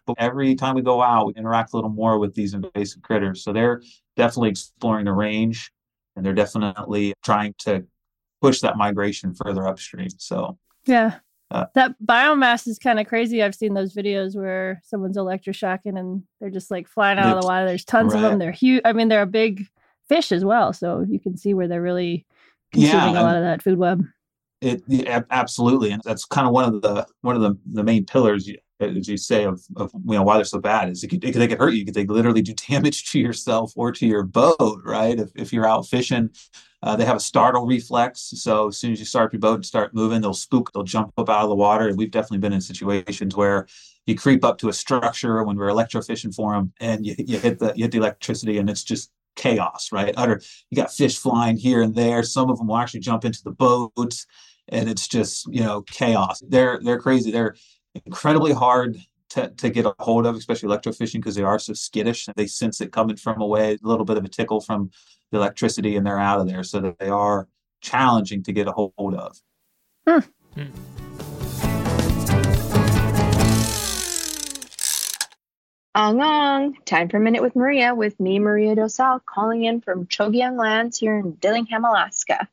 But 0.06 0.16
every 0.18 0.54
time 0.54 0.74
we 0.74 0.82
go 0.82 1.02
out, 1.02 1.26
we 1.26 1.32
interact 1.34 1.72
a 1.72 1.76
little 1.76 1.90
more 1.90 2.18
with 2.18 2.34
these 2.34 2.54
invasive 2.54 3.02
critters. 3.02 3.42
So 3.42 3.52
they're 3.52 3.82
definitely 4.16 4.50
exploring 4.50 5.06
the 5.06 5.12
range 5.12 5.72
and 6.16 6.24
they're 6.24 6.34
definitely 6.34 7.14
trying 7.24 7.54
to 7.60 7.86
push 8.40 8.60
that 8.60 8.76
migration 8.76 9.34
further 9.34 9.66
upstream. 9.66 10.10
So 10.18 10.58
yeah. 10.84 11.18
Uh, 11.50 11.66
that 11.74 11.94
biomass 12.04 12.66
is 12.66 12.78
kind 12.78 12.98
of 12.98 13.06
crazy. 13.06 13.42
I've 13.42 13.54
seen 13.54 13.74
those 13.74 13.94
videos 13.94 14.34
where 14.34 14.82
someone's 14.84 15.16
electroshocking 15.16 15.96
and 15.98 16.24
they're 16.40 16.50
just 16.50 16.70
like 16.70 16.88
flying 16.88 17.18
out 17.18 17.36
of 17.36 17.42
the 17.42 17.46
water. 17.46 17.66
There's 17.66 17.84
tons 17.84 18.12
right. 18.12 18.24
of 18.24 18.30
them. 18.30 18.38
They're 18.38 18.50
huge. 18.50 18.82
I 18.84 18.92
mean, 18.92 19.08
they're 19.08 19.22
a 19.22 19.26
big 19.26 19.66
fish 20.08 20.32
as 20.32 20.44
well. 20.44 20.72
So 20.72 21.04
you 21.08 21.20
can 21.20 21.36
see 21.36 21.54
where 21.54 21.68
they're 21.68 21.82
really 21.82 22.26
consuming 22.74 23.14
yeah, 23.14 23.20
a 23.20 23.22
lot 23.22 23.36
of 23.36 23.42
that 23.42 23.62
food 23.62 23.78
web. 23.78 24.04
It 24.60 24.82
yeah, 24.86 25.22
absolutely, 25.30 25.90
and 25.90 26.02
that's 26.04 26.24
kind 26.24 26.46
of 26.46 26.52
one 26.52 26.74
of 26.74 26.82
the 26.82 27.06
one 27.22 27.36
of 27.36 27.42
the, 27.42 27.58
the 27.72 27.84
main 27.84 28.06
pillars, 28.06 28.48
as 28.80 29.08
you 29.08 29.16
say, 29.16 29.44
of, 29.44 29.62
of 29.76 29.92
you 29.92 30.14
know 30.14 30.22
why 30.22 30.36
they're 30.36 30.44
so 30.44 30.60
bad 30.60 30.88
is 30.88 31.02
it 31.02 31.08
could, 31.08 31.24
it 31.24 31.32
could, 31.32 31.42
they 31.42 31.48
could 31.48 31.58
hurt 31.58 31.74
you. 31.74 31.84
Because 31.84 31.94
they 31.94 32.06
literally 32.06 32.42
do 32.42 32.54
damage 32.68 33.10
to 33.12 33.18
yourself 33.18 33.72
or 33.76 33.92
to 33.92 34.06
your 34.06 34.22
boat, 34.22 34.80
right? 34.84 35.18
If 35.18 35.30
if 35.34 35.52
you're 35.52 35.66
out 35.66 35.86
fishing, 35.86 36.30
uh, 36.82 36.96
they 36.96 37.04
have 37.04 37.16
a 37.16 37.20
startle 37.20 37.66
reflex. 37.66 38.32
So 38.36 38.68
as 38.68 38.78
soon 38.78 38.92
as 38.92 39.00
you 39.00 39.06
start 39.06 39.32
your 39.32 39.40
boat 39.40 39.56
and 39.56 39.66
start 39.66 39.94
moving, 39.94 40.20
they'll 40.20 40.34
spook, 40.34 40.72
they'll 40.72 40.82
jump 40.82 41.12
up 41.18 41.28
out 41.28 41.42
of 41.42 41.48
the 41.48 41.54
water. 41.54 41.88
And 41.88 41.98
we've 41.98 42.10
definitely 42.10 42.38
been 42.38 42.52
in 42.52 42.60
situations 42.60 43.36
where 43.36 43.66
you 44.06 44.14
creep 44.14 44.44
up 44.44 44.58
to 44.58 44.68
a 44.68 44.72
structure 44.72 45.42
when 45.44 45.56
we're 45.56 45.68
electrofishing 45.68 46.34
for 46.34 46.52
them, 46.52 46.72
and 46.80 47.06
you, 47.06 47.14
you 47.18 47.38
hit 47.38 47.58
the 47.58 47.72
you 47.76 47.84
hit 47.84 47.92
the 47.92 47.98
electricity, 47.98 48.58
and 48.58 48.68
it's 48.70 48.84
just 48.84 49.10
chaos, 49.36 49.90
right? 49.92 50.14
Utter. 50.16 50.40
You 50.70 50.76
got 50.76 50.92
fish 50.92 51.18
flying 51.18 51.56
here 51.56 51.82
and 51.82 51.94
there. 51.94 52.22
Some 52.22 52.50
of 52.50 52.58
them 52.58 52.68
will 52.68 52.76
actually 52.76 53.00
jump 53.00 53.24
into 53.24 53.42
the 53.42 53.50
boats, 53.50 54.26
and 54.68 54.88
it's 54.88 55.08
just 55.08 55.46
you 55.52 55.62
know 55.62 55.82
chaos. 55.82 56.42
They're 56.46 56.80
they're 56.82 57.00
crazy. 57.00 57.30
They're 57.30 57.54
incredibly 58.06 58.52
hard 58.52 58.98
to, 59.30 59.50
to 59.50 59.70
get 59.70 59.86
a 59.86 59.94
hold 59.98 60.26
of, 60.26 60.36
especially 60.36 60.68
electrofishing, 60.68 61.14
because 61.14 61.34
they 61.34 61.42
are 61.42 61.58
so 61.58 61.72
skittish. 61.72 62.28
They 62.36 62.46
sense 62.46 62.80
it 62.80 62.92
coming 62.92 63.16
from 63.16 63.40
away, 63.40 63.74
a 63.74 63.86
little 63.86 64.04
bit 64.04 64.16
of 64.16 64.24
a 64.24 64.28
tickle 64.28 64.60
from 64.60 64.90
the 65.30 65.38
electricity, 65.38 65.96
and 65.96 66.06
they're 66.06 66.18
out 66.18 66.40
of 66.40 66.48
there. 66.48 66.62
So 66.62 66.80
that 66.80 66.98
they 66.98 67.08
are 67.08 67.48
challenging 67.80 68.42
to 68.44 68.52
get 68.52 68.68
a 68.68 68.72
hold 68.72 69.14
of. 69.14 69.36
Hmm. 70.06 70.20
Ong 75.96 76.20
Ong, 76.20 76.76
time 76.84 77.08
for 77.08 77.18
a 77.18 77.20
minute 77.20 77.40
with 77.40 77.54
Maria, 77.54 77.94
with 77.94 78.18
me, 78.18 78.40
Maria 78.40 78.74
Dosal, 78.74 79.24
calling 79.24 79.62
in 79.62 79.80
from 79.80 80.06
Choggiung 80.06 80.58
Lands 80.58 80.98
here 80.98 81.16
in 81.16 81.34
Dillingham, 81.34 81.84
Alaska. 81.84 82.48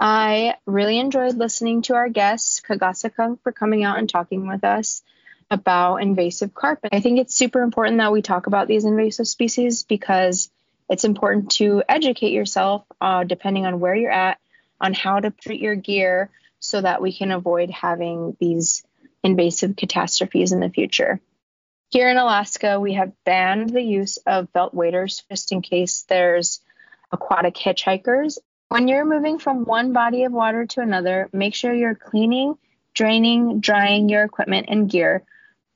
I 0.00 0.56
really 0.66 0.98
enjoyed 0.98 1.36
listening 1.36 1.82
to 1.82 1.94
our 1.94 2.08
guest, 2.08 2.64
Kagasakung, 2.66 3.40
for 3.42 3.52
coming 3.52 3.84
out 3.84 3.98
and 3.98 4.08
talking 4.08 4.48
with 4.48 4.64
us 4.64 5.02
about 5.48 5.98
invasive 5.98 6.52
carp. 6.52 6.80
I 6.90 6.98
think 6.98 7.20
it's 7.20 7.36
super 7.36 7.62
important 7.62 7.98
that 7.98 8.10
we 8.10 8.20
talk 8.20 8.48
about 8.48 8.66
these 8.66 8.84
invasive 8.84 9.28
species 9.28 9.84
because 9.84 10.50
it's 10.88 11.04
important 11.04 11.52
to 11.52 11.84
educate 11.88 12.32
yourself, 12.32 12.84
uh, 13.00 13.22
depending 13.22 13.64
on 13.64 13.78
where 13.78 13.94
you're 13.94 14.10
at, 14.10 14.38
on 14.80 14.92
how 14.92 15.20
to 15.20 15.30
treat 15.30 15.60
your 15.60 15.76
gear 15.76 16.30
so 16.58 16.80
that 16.80 17.00
we 17.00 17.12
can 17.12 17.30
avoid 17.30 17.70
having 17.70 18.36
these 18.40 18.82
invasive 19.22 19.76
catastrophes 19.76 20.50
in 20.50 20.58
the 20.58 20.68
future. 20.68 21.20
Here 21.90 22.08
in 22.08 22.18
Alaska, 22.18 22.78
we 22.78 22.92
have 22.92 23.12
banned 23.24 23.70
the 23.70 23.82
use 23.82 24.16
of 24.18 24.48
felt 24.50 24.72
waders 24.72 25.24
just 25.28 25.50
in 25.50 25.60
case 25.60 26.02
there's 26.02 26.60
aquatic 27.10 27.56
hitchhikers. 27.56 28.38
When 28.68 28.86
you're 28.86 29.04
moving 29.04 29.40
from 29.40 29.64
one 29.64 29.92
body 29.92 30.22
of 30.22 30.30
water 30.32 30.66
to 30.66 30.82
another, 30.82 31.28
make 31.32 31.56
sure 31.56 31.74
you're 31.74 31.96
cleaning, 31.96 32.56
draining, 32.94 33.58
drying 33.58 34.08
your 34.08 34.22
equipment 34.22 34.66
and 34.68 34.88
gear 34.88 35.24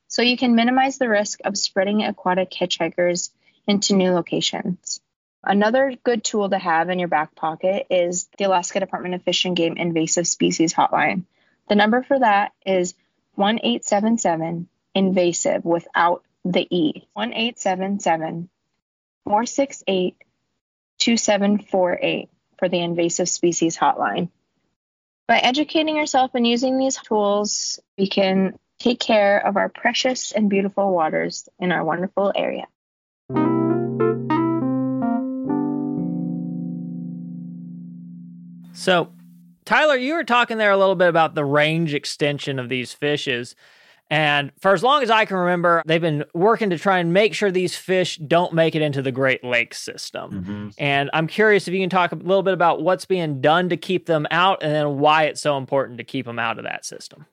so 0.06 0.22
you 0.22 0.36
can 0.36 0.54
minimize 0.54 0.98
the 0.98 1.08
risk 1.08 1.40
of 1.44 1.58
spreading 1.58 2.04
aquatic 2.04 2.52
hitchhikers 2.52 3.30
into 3.66 3.96
new 3.96 4.12
locations. 4.12 5.00
Another 5.42 5.96
good 6.04 6.22
tool 6.22 6.48
to 6.48 6.58
have 6.58 6.90
in 6.90 7.00
your 7.00 7.08
back 7.08 7.34
pocket 7.34 7.88
is 7.90 8.28
the 8.38 8.44
Alaska 8.44 8.78
Department 8.78 9.16
of 9.16 9.24
Fish 9.24 9.46
and 9.46 9.56
Game 9.56 9.76
Invasive 9.76 10.28
Species 10.28 10.72
Hotline. 10.72 11.24
The 11.68 11.74
number 11.74 12.04
for 12.04 12.20
that 12.20 12.52
is 12.64 12.94
1 13.34 13.58
877 13.64 14.68
invasive 14.94 15.64
without 15.64 16.24
the 16.44 16.66
E. 16.70 17.08
1877 17.14 18.48
468 19.24 20.16
2748 20.98 22.28
for 22.58 22.68
the 22.68 22.80
invasive 22.80 23.28
species 23.28 23.76
hotline. 23.76 24.28
By 25.26 25.38
educating 25.38 25.96
yourself 25.96 26.32
and 26.34 26.46
using 26.46 26.78
these 26.78 26.96
tools, 26.96 27.80
we 27.96 28.08
can 28.08 28.58
take 28.78 29.00
care 29.00 29.38
of 29.38 29.56
our 29.56 29.68
precious 29.68 30.32
and 30.32 30.50
beautiful 30.50 30.92
waters 30.92 31.48
in 31.58 31.72
our 31.72 31.82
wonderful 31.82 32.32
area. 32.34 32.66
So, 38.74 39.12
Tyler, 39.64 39.96
you 39.96 40.14
were 40.14 40.24
talking 40.24 40.58
there 40.58 40.72
a 40.72 40.76
little 40.76 40.96
bit 40.96 41.08
about 41.08 41.34
the 41.34 41.44
range 41.44 41.94
extension 41.94 42.58
of 42.58 42.68
these 42.68 42.92
fishes. 42.92 43.56
And 44.10 44.52
for 44.60 44.72
as 44.72 44.82
long 44.82 45.02
as 45.02 45.10
I 45.10 45.24
can 45.24 45.36
remember, 45.36 45.82
they've 45.86 46.00
been 46.00 46.24
working 46.34 46.70
to 46.70 46.78
try 46.78 46.98
and 46.98 47.12
make 47.12 47.34
sure 47.34 47.50
these 47.50 47.74
fish 47.74 48.16
don't 48.18 48.52
make 48.52 48.74
it 48.74 48.82
into 48.82 49.02
the 49.02 49.12
Great 49.12 49.42
Lakes 49.42 49.80
system. 49.80 50.30
Mm-hmm. 50.30 50.68
And 50.78 51.10
I'm 51.12 51.26
curious 51.26 51.66
if 51.66 51.74
you 51.74 51.80
can 51.80 51.90
talk 51.90 52.12
a 52.12 52.16
little 52.16 52.42
bit 52.42 52.54
about 52.54 52.82
what's 52.82 53.06
being 53.06 53.40
done 53.40 53.70
to 53.70 53.76
keep 53.76 54.06
them 54.06 54.26
out 54.30 54.62
and 54.62 54.72
then 54.72 54.98
why 54.98 55.24
it's 55.24 55.40
so 55.40 55.56
important 55.56 55.98
to 55.98 56.04
keep 56.04 56.26
them 56.26 56.38
out 56.38 56.58
of 56.58 56.64
that 56.64 56.84
system. 56.84 57.26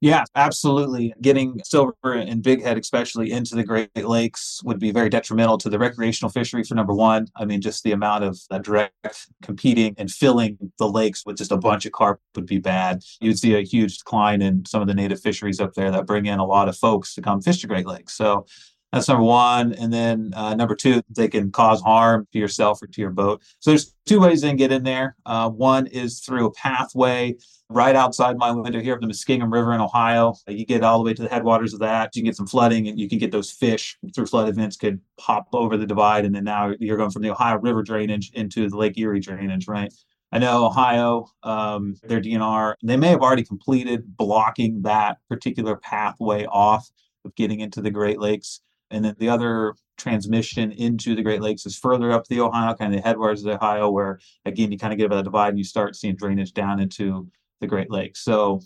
Yeah, 0.00 0.24
absolutely. 0.36 1.12
Getting 1.20 1.60
silver 1.64 1.94
and 2.04 2.40
bighead, 2.40 2.78
especially 2.78 3.32
into 3.32 3.56
the 3.56 3.64
Great 3.64 3.96
Lakes, 3.96 4.60
would 4.64 4.78
be 4.78 4.92
very 4.92 5.08
detrimental 5.08 5.58
to 5.58 5.68
the 5.68 5.78
recreational 5.78 6.30
fishery 6.30 6.62
for 6.62 6.76
number 6.76 6.94
one. 6.94 7.26
I 7.34 7.44
mean, 7.44 7.60
just 7.60 7.82
the 7.82 7.90
amount 7.90 8.22
of 8.22 8.38
uh, 8.48 8.58
direct 8.58 8.94
competing 9.42 9.96
and 9.98 10.08
filling 10.08 10.56
the 10.78 10.88
lakes 10.88 11.26
with 11.26 11.36
just 11.36 11.50
a 11.50 11.56
bunch 11.56 11.84
of 11.84 11.90
carp 11.90 12.20
would 12.36 12.46
be 12.46 12.58
bad. 12.58 13.02
You'd 13.20 13.40
see 13.40 13.56
a 13.56 13.62
huge 13.62 13.98
decline 13.98 14.40
in 14.40 14.64
some 14.66 14.80
of 14.80 14.86
the 14.86 14.94
native 14.94 15.20
fisheries 15.20 15.58
up 15.58 15.74
there 15.74 15.90
that 15.90 16.06
bring 16.06 16.26
in 16.26 16.38
a 16.38 16.46
lot 16.46 16.68
of 16.68 16.76
folks 16.76 17.14
to 17.14 17.20
come 17.20 17.42
fish 17.42 17.60
the 17.60 17.66
Great 17.66 17.86
Lakes. 17.86 18.14
So 18.14 18.46
that's 18.92 19.08
number 19.08 19.24
one. 19.24 19.74
And 19.74 19.92
then 19.92 20.32
uh, 20.34 20.54
number 20.54 20.74
two, 20.74 21.02
they 21.14 21.28
can 21.28 21.52
cause 21.52 21.80
harm 21.82 22.26
to 22.32 22.38
yourself 22.38 22.82
or 22.82 22.86
to 22.86 23.00
your 23.00 23.10
boat. 23.10 23.42
So 23.60 23.70
there's 23.70 23.94
two 24.06 24.20
ways 24.20 24.40
they 24.40 24.48
can 24.48 24.56
get 24.56 24.72
in 24.72 24.82
there. 24.82 25.16
Uh, 25.26 25.50
one 25.50 25.86
is 25.88 26.20
through 26.20 26.46
a 26.46 26.52
pathway 26.52 27.36
right 27.70 27.94
outside 27.94 28.38
my 28.38 28.50
window 28.50 28.80
here 28.80 28.94
of 28.94 29.02
the 29.02 29.06
Muskingum 29.06 29.52
River 29.52 29.74
in 29.74 29.80
Ohio. 29.82 30.34
You 30.46 30.64
get 30.64 30.82
all 30.82 30.98
the 30.98 31.04
way 31.04 31.12
to 31.12 31.22
the 31.22 31.28
headwaters 31.28 31.74
of 31.74 31.80
that. 31.80 32.16
You 32.16 32.22
can 32.22 32.28
get 32.28 32.36
some 32.36 32.46
flooding 32.46 32.88
and 32.88 32.98
you 32.98 33.10
can 33.10 33.18
get 33.18 33.30
those 33.30 33.50
fish 33.50 33.98
through 34.14 34.26
flood 34.26 34.48
events 34.48 34.76
could 34.76 35.00
pop 35.18 35.48
over 35.52 35.76
the 35.76 35.86
divide. 35.86 36.24
And 36.24 36.34
then 36.34 36.44
now 36.44 36.72
you're 36.80 36.96
going 36.96 37.10
from 37.10 37.22
the 37.22 37.30
Ohio 37.30 37.58
River 37.58 37.82
drainage 37.82 38.30
into 38.32 38.70
the 38.70 38.76
Lake 38.76 38.96
Erie 38.96 39.20
drainage, 39.20 39.68
right? 39.68 39.92
I 40.32 40.38
know 40.38 40.66
Ohio, 40.66 41.30
um, 41.42 41.96
their 42.02 42.20
DNR, 42.20 42.74
they 42.82 42.96
may 42.96 43.08
have 43.08 43.20
already 43.20 43.44
completed 43.44 44.16
blocking 44.16 44.82
that 44.82 45.18
particular 45.28 45.76
pathway 45.76 46.44
off 46.46 46.90
of 47.24 47.34
getting 47.34 47.60
into 47.60 47.80
the 47.80 47.90
Great 47.90 48.18
Lakes. 48.18 48.60
And 48.90 49.04
then 49.04 49.16
the 49.18 49.28
other 49.28 49.74
transmission 49.96 50.72
into 50.72 51.14
the 51.14 51.22
Great 51.22 51.42
Lakes 51.42 51.66
is 51.66 51.76
further 51.76 52.12
up 52.12 52.26
the 52.26 52.40
Ohio, 52.40 52.74
kind 52.74 52.94
of 52.94 53.02
the 53.02 53.06
headwaters 53.06 53.40
of 53.40 53.46
the 53.46 53.56
Ohio, 53.56 53.90
where 53.90 54.20
again 54.44 54.72
you 54.72 54.78
kind 54.78 54.92
of 54.92 54.98
get 54.98 55.06
about 55.06 55.16
the 55.16 55.22
divide 55.24 55.50
and 55.50 55.58
you 55.58 55.64
start 55.64 55.96
seeing 55.96 56.16
drainage 56.16 56.52
down 56.52 56.80
into 56.80 57.28
the 57.60 57.66
Great 57.66 57.90
Lakes. 57.90 58.20
So 58.24 58.60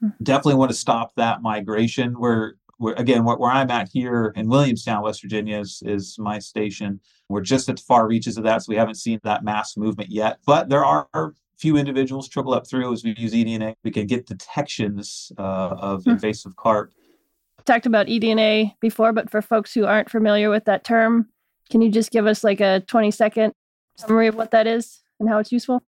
hmm. 0.00 0.08
definitely 0.22 0.56
want 0.56 0.70
to 0.70 0.76
stop 0.76 1.14
that 1.16 1.42
migration. 1.42 2.18
Where, 2.18 2.56
where 2.78 2.94
again, 2.94 3.24
where, 3.24 3.36
where, 3.36 3.50
I'm 3.50 3.70
at 3.70 3.88
here 3.92 4.32
in 4.36 4.48
Williamstown, 4.48 5.02
West 5.02 5.22
Virginia, 5.22 5.60
is, 5.60 5.82
is 5.86 6.16
my 6.18 6.38
station. 6.38 7.00
We're 7.28 7.40
just 7.40 7.68
at 7.68 7.76
the 7.76 7.82
far 7.82 8.06
reaches 8.06 8.36
of 8.36 8.44
that, 8.44 8.62
so 8.62 8.70
we 8.70 8.76
haven't 8.76 8.96
seen 8.96 9.20
that 9.22 9.44
mass 9.44 9.76
movement 9.76 10.10
yet. 10.10 10.38
But 10.44 10.68
there 10.68 10.84
are 10.84 11.34
few 11.56 11.76
individuals 11.76 12.28
trickle 12.28 12.54
up 12.54 12.66
through 12.66 12.92
as 12.92 13.04
we 13.04 13.14
use 13.16 13.32
eDNA. 13.32 13.74
We 13.84 13.92
can 13.92 14.06
get 14.06 14.26
detections 14.26 15.30
uh, 15.38 15.76
of 15.78 16.04
hmm. 16.04 16.10
invasive 16.10 16.56
carp. 16.56 16.92
Talked 17.64 17.86
about 17.86 18.08
eDNA 18.08 18.74
before, 18.80 19.12
but 19.12 19.30
for 19.30 19.40
folks 19.40 19.72
who 19.72 19.86
aren't 19.86 20.10
familiar 20.10 20.50
with 20.50 20.64
that 20.64 20.84
term, 20.84 21.28
can 21.70 21.80
you 21.80 21.90
just 21.90 22.10
give 22.10 22.26
us 22.26 22.42
like 22.42 22.60
a 22.60 22.80
20 22.86 23.10
second 23.10 23.52
summary 23.96 24.26
of 24.26 24.34
what 24.34 24.50
that 24.50 24.66
is 24.66 25.00
and 25.20 25.28
how 25.28 25.38
it's 25.38 25.52
useful? 25.52 25.82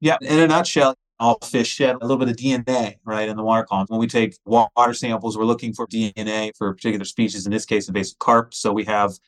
Yeah, 0.00 0.16
in 0.20 0.38
a 0.38 0.46
nutshell, 0.46 0.94
all 1.20 1.38
fish 1.42 1.68
shed 1.68 1.96
a 1.96 2.06
little 2.06 2.16
bit 2.16 2.28
of 2.28 2.36
DNA, 2.36 2.96
right, 3.04 3.28
in 3.28 3.36
the 3.36 3.42
water 3.42 3.64
column. 3.64 3.86
When 3.88 4.00
we 4.00 4.06
take 4.06 4.36
water 4.44 4.94
samples, 4.94 5.36
we're 5.36 5.44
looking 5.44 5.72
for 5.72 5.86
DNA 5.86 6.52
for 6.56 6.72
particular 6.72 7.04
species, 7.04 7.46
in 7.46 7.52
this 7.52 7.64
case, 7.64 7.88
invasive 7.88 8.18
carp. 8.18 8.54
So 8.54 8.72
we 8.72 8.84
have 8.84 9.18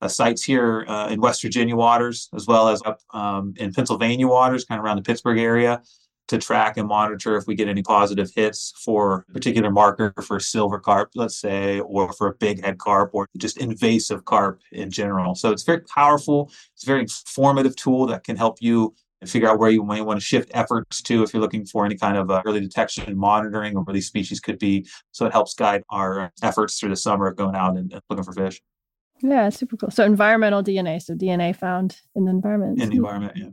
uh, 0.00 0.08
sites 0.08 0.42
here 0.42 0.84
uh, 0.86 1.08
in 1.08 1.20
West 1.20 1.42
Virginia 1.42 1.76
waters, 1.76 2.28
as 2.34 2.46
well 2.46 2.68
as 2.68 2.82
up 2.84 3.00
um, 3.12 3.54
in 3.56 3.72
Pennsylvania 3.72 4.28
waters, 4.28 4.64
kind 4.64 4.78
of 4.78 4.84
around 4.84 4.96
the 4.96 5.02
Pittsburgh 5.02 5.38
area, 5.38 5.82
to 6.28 6.38
track 6.38 6.76
and 6.76 6.88
monitor 6.88 7.36
if 7.36 7.46
we 7.46 7.54
get 7.54 7.68
any 7.68 7.82
positive 7.82 8.30
hits 8.34 8.72
for 8.84 9.24
a 9.28 9.32
particular 9.32 9.70
marker 9.70 10.12
for 10.22 10.38
silver 10.38 10.78
carp, 10.78 11.10
let's 11.14 11.38
say, 11.38 11.80
or 11.80 12.12
for 12.12 12.28
a 12.28 12.34
big 12.34 12.62
head 12.62 12.78
carp, 12.78 13.10
or 13.12 13.26
just 13.36 13.58
invasive 13.58 14.24
carp 14.24 14.60
in 14.72 14.90
general. 14.90 15.34
So 15.34 15.50
it's 15.50 15.64
very 15.64 15.80
powerful. 15.80 16.50
It's 16.74 16.84
a 16.84 16.86
very 16.86 17.00
informative 17.00 17.74
tool 17.76 18.06
that 18.06 18.24
can 18.24 18.36
help 18.36 18.58
you 18.60 18.94
and 19.20 19.28
figure 19.28 19.48
out 19.48 19.58
where 19.58 19.70
you 19.70 19.82
may 19.82 20.00
want 20.00 20.20
to 20.20 20.24
shift 20.24 20.50
efforts 20.54 21.02
to 21.02 21.22
if 21.22 21.32
you're 21.32 21.42
looking 21.42 21.64
for 21.64 21.84
any 21.84 21.96
kind 21.96 22.16
of 22.16 22.30
uh, 22.30 22.42
early 22.46 22.60
detection 22.60 23.04
and 23.06 23.16
monitoring 23.16 23.76
of 23.76 23.86
where 23.86 23.94
these 23.94 24.06
species 24.06 24.38
could 24.38 24.58
be. 24.58 24.86
So 25.10 25.26
it 25.26 25.32
helps 25.32 25.54
guide 25.54 25.82
our 25.90 26.30
efforts 26.42 26.78
through 26.78 26.90
the 26.90 26.96
summer 26.96 27.26
of 27.26 27.36
going 27.36 27.56
out 27.56 27.76
and, 27.76 27.92
and 27.92 28.02
looking 28.08 28.24
for 28.24 28.32
fish. 28.32 28.60
Yeah, 29.20 29.48
super 29.48 29.76
cool. 29.76 29.90
So 29.90 30.04
environmental 30.04 30.62
DNA, 30.62 31.02
so 31.02 31.14
DNA 31.14 31.54
found 31.56 32.00
in 32.14 32.24
the 32.24 32.30
environment. 32.30 32.80
In 32.80 32.90
the 32.90 32.96
environment, 32.96 33.36
yeah. 33.36 33.48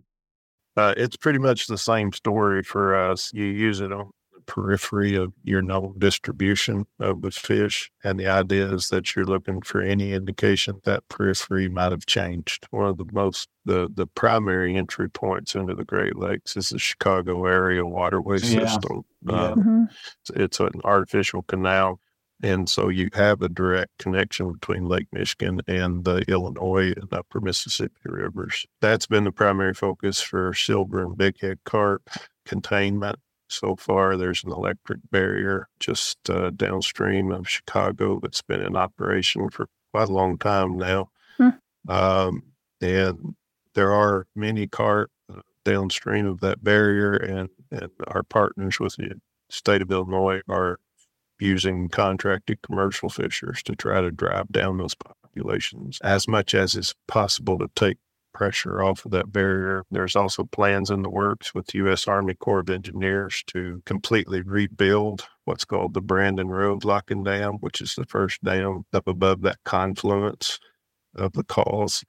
Uh, 0.77 0.93
it's 0.97 1.15
pretty 1.15 1.39
much 1.39 1.67
the 1.67 1.77
same 1.77 2.11
story 2.11 2.63
for 2.63 2.95
us. 2.95 3.31
You 3.33 3.45
use 3.45 3.79
it 3.79 3.91
on 3.91 4.11
the 4.33 4.41
periphery 4.41 5.15
of 5.15 5.31
your 5.43 5.61
known 5.61 5.95
distribution 5.97 6.85
of 6.99 7.21
the 7.21 7.31
fish. 7.31 7.89
And 8.03 8.19
the 8.19 8.27
idea 8.27 8.73
is 8.73 8.89
that 8.89 9.15
you're 9.15 9.25
looking 9.25 9.61
for 9.61 9.81
any 9.81 10.11
indication 10.11 10.81
that 10.83 11.07
periphery 11.07 11.69
might 11.69 11.91
have 11.91 12.05
changed. 12.05 12.67
One 12.71 12.87
of 12.87 12.97
the 12.97 13.05
most, 13.13 13.47
the, 13.63 13.89
the 13.93 14.05
primary 14.05 14.75
entry 14.75 15.09
points 15.09 15.55
into 15.55 15.75
the 15.75 15.85
Great 15.85 16.17
Lakes 16.17 16.57
is 16.57 16.69
the 16.69 16.79
Chicago 16.79 17.45
area 17.45 17.85
waterway 17.85 18.39
yeah. 18.39 18.67
system. 18.67 19.03
Yeah. 19.25 19.33
Uh, 19.33 19.55
mm-hmm. 19.55 19.83
it's, 20.21 20.31
it's 20.35 20.59
an 20.59 20.81
artificial 20.83 21.43
canal. 21.43 21.99
And 22.43 22.69
so 22.69 22.89
you 22.89 23.09
have 23.13 23.41
a 23.41 23.49
direct 23.49 23.97
connection 23.97 24.51
between 24.51 24.87
Lake 24.87 25.07
Michigan 25.11 25.61
and 25.67 26.03
the 26.03 26.23
Illinois 26.27 26.93
and 26.95 27.11
upper 27.13 27.39
Mississippi 27.39 27.95
rivers. 28.03 28.65
That's 28.81 29.07
been 29.07 29.23
the 29.23 29.31
primary 29.31 29.73
focus 29.73 30.21
for 30.21 30.53
silver 30.53 31.01
and 31.01 31.17
bighead 31.17 31.57
carp 31.63 32.09
containment 32.45 33.17
so 33.47 33.75
far. 33.75 34.17
There's 34.17 34.43
an 34.43 34.51
electric 34.51 34.99
barrier 35.11 35.69
just 35.79 36.29
uh, 36.29 36.51
downstream 36.51 37.31
of 37.31 37.49
Chicago 37.49 38.19
that's 38.21 38.41
been 38.41 38.61
in 38.61 38.75
operation 38.75 39.49
for 39.49 39.67
quite 39.93 40.09
a 40.09 40.13
long 40.13 40.37
time 40.37 40.77
now. 40.77 41.09
Hmm. 41.37 41.49
Um, 41.87 42.43
and 42.81 43.35
there 43.73 43.91
are 43.91 44.27
many 44.35 44.67
carp 44.67 45.09
uh, 45.33 45.41
downstream 45.63 46.25
of 46.25 46.41
that 46.41 46.63
barrier, 46.63 47.13
and, 47.13 47.49
and 47.71 47.89
our 48.07 48.23
partners 48.23 48.79
with 48.79 48.95
the 48.97 49.19
state 49.49 49.81
of 49.81 49.91
Illinois 49.91 50.41
are 50.49 50.79
using 51.39 51.89
contracted 51.89 52.61
commercial 52.61 53.09
fishers 53.09 53.61
to 53.63 53.75
try 53.75 54.01
to 54.01 54.11
drive 54.11 54.49
down 54.51 54.77
those 54.77 54.95
populations 54.95 55.99
as 56.03 56.27
much 56.27 56.53
as 56.53 56.75
is 56.75 56.93
possible 57.07 57.57
to 57.59 57.69
take 57.75 57.97
pressure 58.33 58.83
off 58.83 59.05
of 59.05 59.11
that 59.11 59.31
barrier. 59.31 59.83
There's 59.89 60.15
also 60.15 60.43
plans 60.43 60.89
in 60.89 61.01
the 61.01 61.09
works 61.09 61.55
with 61.55 61.67
the 61.67 61.77
U.S. 61.79 62.07
Army 62.07 62.33
Corps 62.33 62.59
of 62.59 62.69
Engineers 62.69 63.43
to 63.47 63.81
completely 63.85 64.41
rebuild 64.41 65.25
what's 65.45 65.63
called 65.63 65.93
the 65.93 66.01
Brandon 66.01 66.49
Road 66.49 66.83
Lock 66.83 67.11
and 67.11 67.23
Dam, 67.23 67.53
which 67.61 67.79
is 67.79 67.95
the 67.95 68.05
first 68.05 68.43
dam 68.43 68.85
up 68.93 69.07
above 69.07 69.41
that 69.43 69.59
confluence 69.63 70.59
of 71.15 71.31
the 71.31 71.45
calls, 71.45 72.03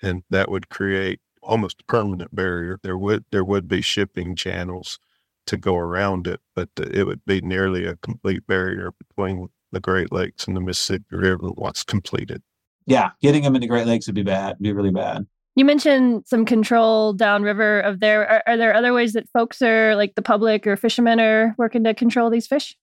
and 0.00 0.22
that 0.30 0.48
would 0.48 0.68
create 0.68 1.20
almost 1.42 1.80
a 1.80 1.84
permanent 1.84 2.34
barrier. 2.34 2.78
There 2.82 2.96
would 2.96 3.24
there 3.32 3.44
would 3.44 3.66
be 3.66 3.82
shipping 3.82 4.36
channels 4.36 5.00
to 5.46 5.56
go 5.56 5.76
around 5.76 6.26
it, 6.26 6.40
but 6.54 6.68
uh, 6.78 6.84
it 6.92 7.04
would 7.04 7.24
be 7.24 7.40
nearly 7.40 7.84
a 7.84 7.96
complete 7.96 8.46
barrier 8.46 8.92
between 8.98 9.48
the 9.72 9.80
Great 9.80 10.12
Lakes 10.12 10.46
and 10.46 10.56
the 10.56 10.60
Mississippi 10.60 11.04
River 11.10 11.50
once 11.56 11.82
completed. 11.82 12.42
Yeah, 12.86 13.10
getting 13.22 13.42
them 13.42 13.54
into 13.54 13.64
the 13.64 13.70
Great 13.70 13.86
Lakes 13.86 14.06
would 14.06 14.14
be 14.14 14.22
bad, 14.22 14.58
be 14.60 14.72
really 14.72 14.90
bad. 14.90 15.26
You 15.56 15.64
mentioned 15.64 16.24
some 16.26 16.44
control 16.44 17.12
downriver 17.12 17.80
of 17.80 18.00
there. 18.00 18.28
Are, 18.28 18.42
are, 18.46 18.56
there 18.56 18.74
other 18.74 18.92
ways 18.92 19.12
that 19.12 19.28
folks 19.30 19.62
are, 19.62 19.94
like 19.94 20.16
the 20.16 20.22
public 20.22 20.66
or 20.66 20.76
fishermen, 20.76 21.20
are 21.20 21.54
working 21.56 21.84
to 21.84 21.94
control 21.94 22.28
these 22.28 22.46
fish? 22.46 22.76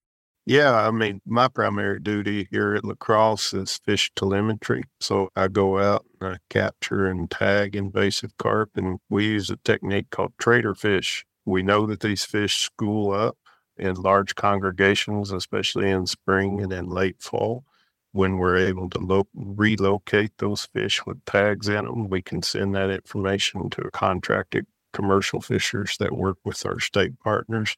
Yeah, 0.46 0.74
I 0.74 0.90
mean, 0.90 1.22
my 1.26 1.50
primary 1.50 2.00
duty 2.00 2.48
here 2.50 2.74
at 2.74 2.84
Lacrosse 2.84 3.54
is 3.54 3.78
fish 3.86 4.12
telemetry. 4.16 4.84
So 5.00 5.30
I 5.36 5.50
go 5.50 5.78
out 5.78 6.06
and 6.20 6.36
I 6.36 6.38
capture 6.50 7.06
and 7.06 7.30
tag 7.30 7.76
invasive 7.76 8.36
carp, 8.38 8.72
and 8.76 9.00
we 9.10 9.26
use 9.26 9.50
a 9.50 9.58
technique 9.58 10.10
called 10.10 10.34
traitor 10.40 10.74
fish. 10.74 11.26
We 11.46 11.64
know 11.64 11.86
that 11.88 12.02
these 12.02 12.24
fish 12.24 12.58
school 12.58 13.12
up 13.12 13.38
in 13.78 13.96
large 13.96 14.36
congregations, 14.36 15.32
especially 15.32 15.90
in 15.90 16.06
spring 16.06 16.62
and 16.62 16.72
in 16.72 16.90
late 16.90 17.22
fall 17.22 17.66
when 18.12 18.38
we're 18.38 18.58
able 18.58 18.90
to 18.90 19.00
lo- 19.00 19.28
relocate 19.34 20.38
those 20.38 20.66
fish 20.74 21.06
with 21.06 21.24
tags 21.26 21.68
in 21.70 21.86
them, 21.86 22.10
we 22.10 22.22
can 22.22 22.42
send 22.42 22.76
that 22.76 22.90
information 22.90 23.70
to 23.70 23.90
contracted 23.94 24.66
commercial 24.94 25.40
fishers 25.40 25.96
that 25.98 26.16
work 26.16 26.38
with 26.44 26.66
our 26.66 26.80
state 26.80 27.18
partners. 27.20 27.76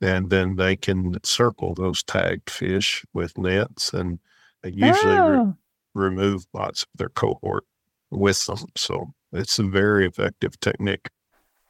And 0.00 0.30
then 0.30 0.56
they 0.56 0.76
can 0.76 1.16
circle 1.24 1.74
those 1.74 2.02
tagged 2.02 2.50
fish 2.50 3.04
with 3.12 3.36
nets 3.38 3.92
and 3.92 4.20
they 4.62 4.70
usually 4.70 5.16
oh. 5.16 5.56
re- 5.94 6.06
remove 6.08 6.46
lots 6.52 6.82
of 6.82 6.88
their 6.94 7.08
cohort 7.08 7.64
with 8.10 8.44
them. 8.46 8.58
So 8.76 9.14
it's 9.32 9.58
a 9.58 9.64
very 9.64 10.06
effective 10.06 10.60
technique. 10.60 11.08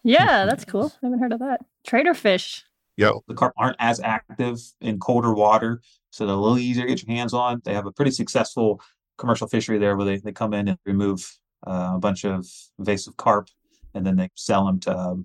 Yeah, 0.06 0.46
that's 0.46 0.64
cool. 0.64 0.92
I 1.02 1.06
haven't 1.06 1.18
heard 1.18 1.32
of 1.32 1.40
that. 1.40 1.60
Traitor 1.84 2.14
fish. 2.14 2.64
Yeah, 2.96 3.10
the 3.26 3.34
carp 3.34 3.52
aren't 3.58 3.76
as 3.78 4.00
active 4.00 4.58
in 4.80 4.98
colder 4.98 5.34
water 5.34 5.82
so 6.10 6.24
they're 6.24 6.34
a 6.34 6.38
little 6.38 6.58
easier 6.58 6.84
to 6.84 6.88
get 6.88 7.06
your 7.06 7.14
hands 7.14 7.34
on. 7.34 7.60
They 7.64 7.74
have 7.74 7.84
a 7.84 7.92
pretty 7.92 8.10
successful 8.10 8.80
commercial 9.18 9.48
fishery 9.48 9.78
there 9.78 9.96
where 9.96 10.06
they, 10.06 10.16
they 10.16 10.32
come 10.32 10.54
in 10.54 10.68
and 10.68 10.78
remove 10.86 11.38
uh, 11.66 11.92
a 11.94 11.98
bunch 11.98 12.24
of 12.24 12.46
invasive 12.78 13.16
carp 13.18 13.48
and 13.94 14.06
then 14.06 14.16
they 14.16 14.30
sell 14.34 14.64
them 14.64 14.80
to 14.80 14.96
um, 14.96 15.24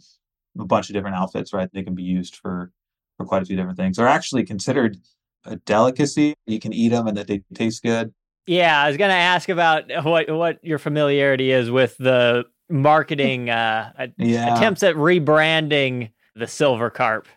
a 0.59 0.65
bunch 0.65 0.89
of 0.89 0.93
different 0.93 1.15
outfits, 1.15 1.53
right? 1.53 1.69
They 1.71 1.83
can 1.83 1.95
be 1.95 2.03
used 2.03 2.35
for 2.35 2.71
for 3.17 3.25
quite 3.25 3.41
a 3.41 3.45
few 3.45 3.55
different 3.55 3.77
things. 3.77 3.97
They're 3.97 4.07
actually 4.07 4.43
considered 4.43 4.97
a 5.45 5.57
delicacy. 5.57 6.33
You 6.45 6.59
can 6.59 6.73
eat 6.73 6.89
them 6.89 7.07
and 7.07 7.15
that 7.17 7.27
they 7.27 7.43
taste 7.53 7.83
good. 7.83 8.13
Yeah, 8.47 8.81
I 8.81 8.87
was 8.87 8.97
going 8.97 9.11
to 9.11 9.15
ask 9.15 9.47
about 9.47 9.85
what 10.03 10.29
what 10.29 10.59
your 10.63 10.79
familiarity 10.79 11.51
is 11.51 11.69
with 11.71 11.97
the 11.99 12.45
marketing 12.71 13.49
uh, 13.49 14.07
yeah. 14.17 14.55
attempts 14.55 14.83
at 14.83 14.95
rebranding 14.95 16.11
the 16.35 16.47
silver 16.47 16.89
carp. 16.89 17.27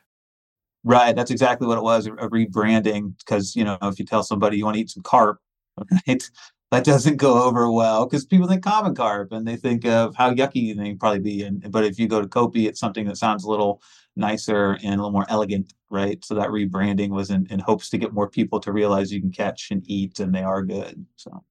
Right, 0.85 1.17
that's 1.17 1.31
exactly 1.31 1.67
what 1.67 1.79
it 1.79 1.85
was, 1.85 2.07
a 2.07 2.11
rebranding. 2.11 3.17
Because 3.19 3.57
you 3.57 3.65
know, 3.65 3.79
if 3.83 3.99
you 3.99 4.05
tell 4.05 4.23
somebody 4.23 4.59
you 4.59 4.65
want 4.65 4.77
to 4.77 4.81
eat 4.81 4.91
some 4.91 5.03
carp, 5.03 5.39
right, 6.07 6.31
that 6.71 6.85
doesn't 6.85 7.17
go 7.17 7.43
over 7.43 7.71
well 7.71 8.07
because 8.07 8.27
people 8.27 8.47
think 8.47 8.63
common 8.63 8.95
carp 8.95 9.33
and 9.33 9.47
they 9.47 9.57
think 9.57 9.87
of 9.87 10.15
how 10.17 10.33
yucky 10.33 10.77
they 10.77 10.95
probably 10.95 11.21
be. 11.21 11.43
And 11.43 11.71
but 11.71 11.85
if 11.85 11.99
you 11.99 12.09
go 12.09 12.21
to 12.21 12.27
Copi, 12.27 12.67
it's 12.67 12.81
something 12.81 13.07
that 13.07 13.17
sounds 13.17 13.45
a 13.45 13.51
little 13.51 13.81
nicer 14.17 14.79
and 14.83 14.95
a 14.95 14.97
little 14.97 15.11
more 15.11 15.27
elegant, 15.29 15.73
right? 15.91 16.23
So 16.25 16.35
that 16.35 16.49
rebranding 16.49 17.11
was 17.11 17.31
in, 17.31 17.47
in 17.51 17.61
hopes 17.61 17.89
to 17.91 17.99
get 17.99 18.13
more 18.13 18.29
people 18.29 18.61
to 18.61 18.73
realize 18.73 19.13
you 19.13 19.21
can 19.21 19.33
catch 19.33 19.71
and 19.71 19.83
eat 19.87 20.19
and 20.21 20.35
they 20.35 20.43
are 20.43 20.63
good. 20.63 21.05
So 21.17 21.45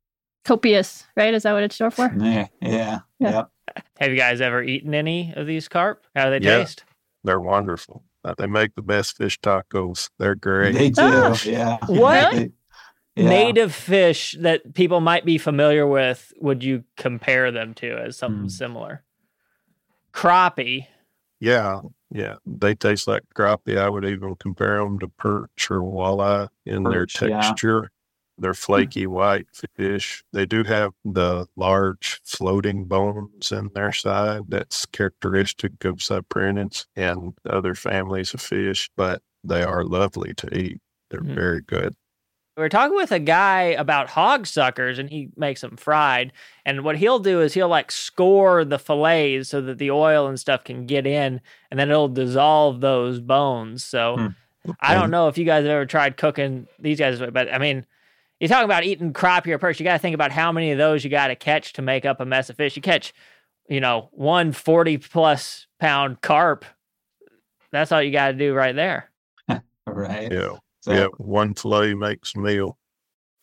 copious, 0.43 1.05
right? 1.15 1.33
Is 1.33 1.43
that 1.43 1.53
what 1.53 1.63
it's 1.63 1.75
short 1.75 1.93
for? 1.93 2.13
Yeah, 2.17 2.47
yeah, 2.61 2.99
yeah. 3.19 3.43
Have 3.99 4.11
you 4.11 4.17
guys 4.17 4.41
ever 4.41 4.61
eaten 4.61 4.93
any 4.93 5.33
of 5.35 5.47
these 5.47 5.67
carp? 5.67 6.05
How 6.15 6.25
do 6.25 6.39
they 6.39 6.45
yeah, 6.45 6.57
taste? 6.59 6.83
They're 7.23 7.39
wonderful. 7.39 8.03
Uh, 8.25 8.33
they 8.37 8.47
make 8.47 8.75
the 8.75 8.81
best 8.81 9.17
fish 9.17 9.39
tacos. 9.39 10.09
They're 10.17 10.35
great. 10.35 10.73
They 10.73 10.89
do. 10.89 11.01
Oh. 11.01 11.37
Yeah. 11.45 11.77
What? 11.87 12.33
yeah. 12.35 12.49
Native 13.29 13.75
fish 13.75 14.35
that 14.39 14.73
people 14.73 15.01
might 15.01 15.25
be 15.25 15.37
familiar 15.37 15.85
with, 15.85 16.33
would 16.39 16.63
you 16.63 16.83
compare 16.97 17.51
them 17.51 17.73
to 17.75 17.97
as 17.97 18.17
something 18.17 18.47
mm. 18.47 18.51
similar? 18.51 19.03
Crappie. 20.13 20.87
Yeah. 21.39 21.81
Yeah. 22.11 22.35
They 22.45 22.75
taste 22.75 23.07
like 23.07 23.23
crappie. 23.35 23.77
I 23.77 23.89
would 23.89 24.05
even 24.05 24.35
compare 24.35 24.77
them 24.77 24.99
to 24.99 25.07
perch 25.07 25.69
or 25.69 25.81
walleye 25.81 26.49
in 26.65 26.83
perch, 26.83 27.15
their 27.15 27.29
texture. 27.29 27.91
They're 28.37 28.51
hmm. 28.51 28.55
flaky 28.55 29.07
white 29.07 29.47
fish. 29.75 30.23
They 30.33 30.45
do 30.45 30.63
have 30.63 30.93
the 31.05 31.47
large 31.55 32.21
floating 32.23 32.85
bones 32.85 33.51
in 33.51 33.69
their 33.73 33.91
side 33.91 34.43
that's 34.49 34.85
characteristic 34.87 35.85
of 35.85 35.97
cyprinids 35.97 36.85
and 36.95 37.33
other 37.49 37.75
families 37.75 38.33
of 38.33 38.41
fish, 38.41 38.89
but 38.95 39.21
they 39.43 39.63
are 39.63 39.83
lovely 39.83 40.33
to 40.35 40.57
eat. 40.57 40.79
They're 41.09 41.21
mm-hmm. 41.21 41.35
very 41.35 41.61
good. 41.61 41.95
We 42.55 42.63
are 42.63 42.69
talking 42.69 42.95
with 42.95 43.11
a 43.11 43.19
guy 43.19 43.61
about 43.61 44.11
hog 44.11 44.45
suckers 44.45 44.99
and 44.99 45.09
he 45.09 45.29
makes 45.35 45.61
them 45.61 45.75
fried. 45.75 46.31
And 46.65 46.83
what 46.83 46.97
he'll 46.97 47.17
do 47.17 47.41
is 47.41 47.55
he'll 47.55 47.67
like 47.67 47.91
score 47.91 48.63
the 48.63 48.77
fillets 48.77 49.49
so 49.49 49.59
that 49.61 49.79
the 49.79 49.89
oil 49.89 50.27
and 50.27 50.39
stuff 50.39 50.63
can 50.63 50.85
get 50.85 51.07
in 51.07 51.41
and 51.71 51.79
then 51.79 51.89
it'll 51.89 52.09
dissolve 52.09 52.79
those 52.79 53.19
bones. 53.19 53.83
So 53.83 54.17
mm. 54.17 54.35
okay. 54.67 54.75
I 54.81 54.93
don't 54.93 55.09
know 55.09 55.27
if 55.29 55.37
you 55.39 55.45
guys 55.45 55.63
have 55.63 55.71
ever 55.71 55.87
tried 55.87 56.15
cooking 56.15 56.67
these 56.77 56.99
guys, 56.99 57.19
but 57.19 57.51
I 57.51 57.57
mean, 57.57 57.87
you're 58.39 58.49
talking 58.49 58.65
about 58.65 58.83
eating 58.83 59.13
crappie 59.13 59.47
or 59.47 59.57
perch. 59.57 59.79
You 59.79 59.83
got 59.83 59.93
to 59.93 59.99
think 59.99 60.15
about 60.15 60.31
how 60.31 60.51
many 60.51 60.71
of 60.71 60.77
those 60.77 61.03
you 61.03 61.09
got 61.09 61.27
to 61.27 61.35
catch 61.35 61.73
to 61.73 61.81
make 61.81 62.05
up 62.05 62.19
a 62.19 62.25
mess 62.25 62.49
of 62.49 62.57
fish. 62.57 62.75
You 62.75 62.81
catch, 62.81 63.13
you 63.69 63.79
know, 63.79 64.09
one 64.11 64.51
40 64.51 64.97
plus 64.97 65.67
pound 65.79 66.21
carp. 66.21 66.65
That's 67.71 67.91
all 67.91 68.01
you 68.01 68.11
got 68.11 68.27
to 68.27 68.33
do 68.33 68.53
right 68.53 68.75
there. 68.75 69.11
right. 69.87 70.31
Yeah. 70.31 70.57
So, 70.81 70.93
yeah. 70.93 71.07
One 71.17 71.53
fillet 71.53 71.93
makes 71.93 72.35
meal. 72.35 72.77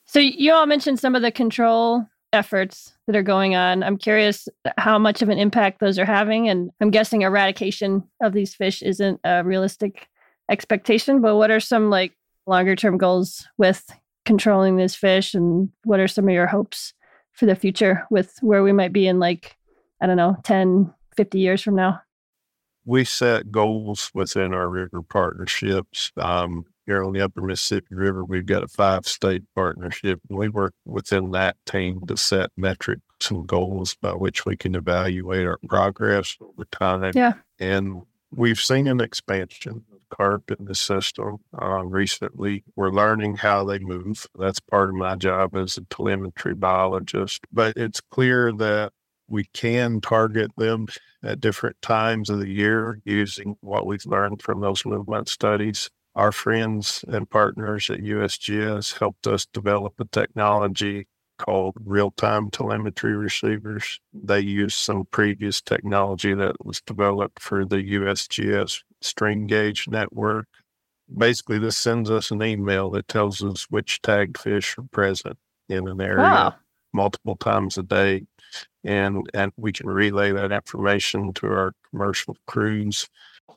So 0.06 0.18
you 0.18 0.52
all 0.52 0.66
mentioned 0.66 0.98
some 0.98 1.14
of 1.14 1.22
the 1.22 1.30
control 1.30 2.04
efforts 2.32 2.94
that 3.06 3.16
are 3.16 3.22
going 3.22 3.54
on. 3.54 3.82
I'm 3.82 3.96
curious 3.96 4.48
how 4.76 4.98
much 4.98 5.22
of 5.22 5.28
an 5.28 5.38
impact 5.38 5.80
those 5.80 5.98
are 5.98 6.04
having. 6.04 6.48
And 6.48 6.70
I'm 6.80 6.90
guessing 6.90 7.22
eradication 7.22 8.04
of 8.22 8.32
these 8.32 8.54
fish 8.54 8.82
isn't 8.82 9.20
a 9.24 9.42
realistic 9.44 10.08
expectation, 10.50 11.20
but 11.20 11.36
what 11.36 11.50
are 11.50 11.60
some 11.60 11.90
like 11.90 12.12
longer 12.46 12.76
term 12.76 12.98
goals 12.98 13.46
with 13.56 13.88
controlling 14.30 14.76
these 14.76 14.94
fish 14.94 15.34
and 15.34 15.68
what 15.84 16.00
are 16.00 16.08
some 16.08 16.28
of 16.28 16.34
your 16.34 16.46
hopes 16.46 16.94
for 17.32 17.46
the 17.46 17.56
future 17.56 18.06
with 18.10 18.36
where 18.40 18.62
we 18.62 18.72
might 18.72 18.92
be 18.92 19.06
in 19.06 19.18
like 19.18 19.56
i 20.00 20.06
don't 20.06 20.16
know 20.16 20.36
10 20.44 20.92
50 21.16 21.38
years 21.38 21.62
from 21.62 21.74
now? 21.74 22.00
We 22.86 23.04
set 23.04 23.52
goals 23.52 24.10
within 24.14 24.54
our 24.54 24.68
river 24.68 25.02
partnerships. 25.02 26.12
Um, 26.16 26.64
here 26.86 27.04
on 27.04 27.12
the 27.12 27.20
upper 27.20 27.42
mississippi 27.42 27.94
river 27.94 28.24
we've 28.24 28.46
got 28.46 28.64
a 28.64 28.68
five 28.68 29.06
state 29.06 29.42
partnership. 29.54 30.18
We 30.28 30.48
work 30.48 30.72
within 30.86 31.30
that 31.32 31.56
team 31.66 32.00
to 32.08 32.16
set 32.16 32.50
metrics 32.56 33.30
and 33.30 33.46
goals 33.46 33.96
by 34.00 34.12
which 34.12 34.46
we 34.46 34.56
can 34.56 34.74
evaluate 34.74 35.46
our 35.46 35.58
progress 35.68 36.36
over 36.40 36.64
time. 36.72 37.12
Yeah. 37.14 37.34
And 37.58 38.02
we've 38.34 38.58
seen 38.58 38.88
an 38.88 39.00
expansion 39.00 39.84
carp 40.10 40.50
in 40.50 40.64
the 40.66 40.74
system 40.74 41.38
uh, 41.60 41.84
recently. 41.84 42.64
We're 42.76 42.90
learning 42.90 43.36
how 43.36 43.64
they 43.64 43.78
move. 43.78 44.26
That's 44.38 44.60
part 44.60 44.90
of 44.90 44.94
my 44.96 45.16
job 45.16 45.56
as 45.56 45.76
a 45.76 45.82
telemetry 45.82 46.54
biologist. 46.54 47.42
But 47.52 47.76
it's 47.76 48.00
clear 48.00 48.52
that 48.52 48.92
we 49.28 49.44
can 49.52 50.00
target 50.00 50.50
them 50.56 50.88
at 51.22 51.40
different 51.40 51.80
times 51.82 52.30
of 52.30 52.40
the 52.40 52.48
year 52.50 53.00
using 53.04 53.56
what 53.60 53.86
we've 53.86 54.04
learned 54.06 54.42
from 54.42 54.60
those 54.60 54.84
movement 54.84 55.28
studies. 55.28 55.88
Our 56.16 56.32
friends 56.32 57.04
and 57.06 57.30
partners 57.30 57.88
at 57.88 58.00
USGS 58.00 58.98
helped 58.98 59.26
us 59.26 59.46
develop 59.46 59.94
a 60.00 60.04
technology 60.06 61.06
called 61.38 61.76
real 61.84 62.10
time 62.10 62.50
telemetry 62.50 63.14
receivers. 63.16 64.00
They 64.12 64.40
use 64.40 64.74
some 64.74 65.06
previous 65.10 65.62
technology 65.62 66.34
that 66.34 66.64
was 66.64 66.82
developed 66.82 67.40
for 67.40 67.64
the 67.64 67.76
USGS 67.76 68.82
stream 69.00 69.46
gauge 69.46 69.88
network. 69.88 70.46
Basically, 71.16 71.58
this 71.58 71.76
sends 71.76 72.10
us 72.10 72.30
an 72.30 72.42
email 72.42 72.90
that 72.90 73.08
tells 73.08 73.42
us 73.42 73.66
which 73.70 74.00
tagged 74.02 74.38
fish 74.38 74.76
are 74.78 74.84
present 74.92 75.38
in 75.68 75.88
an 75.88 76.00
area 76.00 76.18
wow. 76.18 76.54
multiple 76.92 77.36
times 77.36 77.78
a 77.78 77.82
day. 77.82 78.26
And, 78.84 79.28
and 79.34 79.52
we 79.56 79.72
can 79.72 79.88
relay 79.88 80.32
that 80.32 80.52
information 80.52 81.32
to 81.34 81.46
our 81.46 81.72
commercial 81.90 82.36
crews 82.46 83.08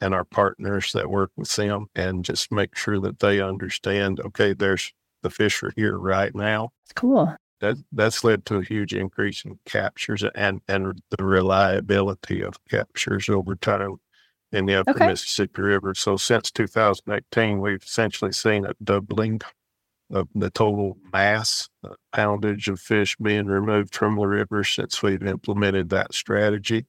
and 0.02 0.14
our 0.14 0.26
partners 0.26 0.92
that 0.94 1.10
work 1.10 1.32
with 1.38 1.56
them 1.56 1.88
and 1.96 2.26
just 2.26 2.52
make 2.52 2.76
sure 2.76 3.00
that 3.00 3.20
they 3.20 3.40
understand 3.40 4.20
okay, 4.20 4.54
there's 4.54 4.92
the 5.22 5.30
fish 5.30 5.64
are 5.64 5.72
here 5.76 5.98
right 5.98 6.36
now. 6.36 6.72
It's 6.84 6.94
cool 6.94 7.36
that 7.64 7.78
that's 7.94 8.26
led 8.26 8.46
to 8.46 8.58
a 8.58 8.64
huge 8.64 8.94
increase 8.94 9.46
in 9.46 9.58
captures 9.66 10.22
and 10.36 10.60
and 10.68 11.02
the 11.12 11.24
reliability 11.24 12.42
of 12.42 12.58
captures 12.70 13.30
over 13.30 13.56
time 13.56 13.96
in 14.54 14.68
the 14.68 14.76
upper 14.76 14.92
okay. 14.92 15.08
Mississippi 15.08 15.62
River. 15.62 15.94
So 15.96 16.16
since 16.16 16.52
2018, 16.52 17.60
we've 17.60 17.84
essentially 17.84 18.32
seen 18.32 18.66
a 18.66 18.74
doubling 18.84 19.42
of 20.12 20.28
the 20.36 20.52
total 20.52 20.98
mass 21.12 21.70
uh, 21.84 21.96
poundage 22.14 22.68
of 22.68 22.80
fish 22.80 23.16
being 23.18 23.48
removed 23.48 23.96
from 23.96 24.16
the 24.16 24.28
river 24.28 24.64
since 24.64 25.02
we've 25.02 25.24
implemented 25.24 25.90
that 25.90 26.14
strategy. 26.14 26.86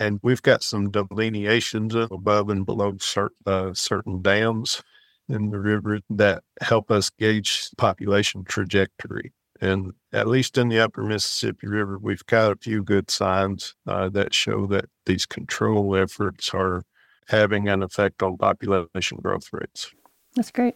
And 0.00 0.20
we've 0.22 0.42
got 0.42 0.62
some 0.62 0.90
delineations 0.90 1.94
above 1.94 2.50
and 2.50 2.66
below 2.66 2.96
certain, 2.98 3.36
uh, 3.46 3.74
certain 3.74 4.22
dams 4.22 4.82
in 5.28 5.50
the 5.50 5.58
river 5.58 6.00
that 6.10 6.42
help 6.60 6.90
us 6.90 7.10
gauge 7.10 7.68
population 7.76 8.44
trajectory. 8.44 9.32
And 9.60 9.92
at 10.12 10.28
least 10.28 10.56
in 10.56 10.68
the 10.68 10.78
upper 10.78 11.02
Mississippi 11.02 11.66
River, 11.66 11.98
we've 11.98 12.24
got 12.26 12.52
a 12.52 12.56
few 12.56 12.82
good 12.82 13.10
signs 13.10 13.74
uh, 13.86 14.08
that 14.10 14.32
show 14.32 14.66
that 14.66 14.86
these 15.04 15.26
control 15.26 15.96
efforts 15.96 16.54
are 16.54 16.84
having 17.28 17.68
an 17.68 17.82
effect 17.82 18.22
on 18.22 18.36
population 18.36 19.18
growth 19.22 19.48
rates. 19.52 19.92
That's 20.34 20.50
great. 20.50 20.74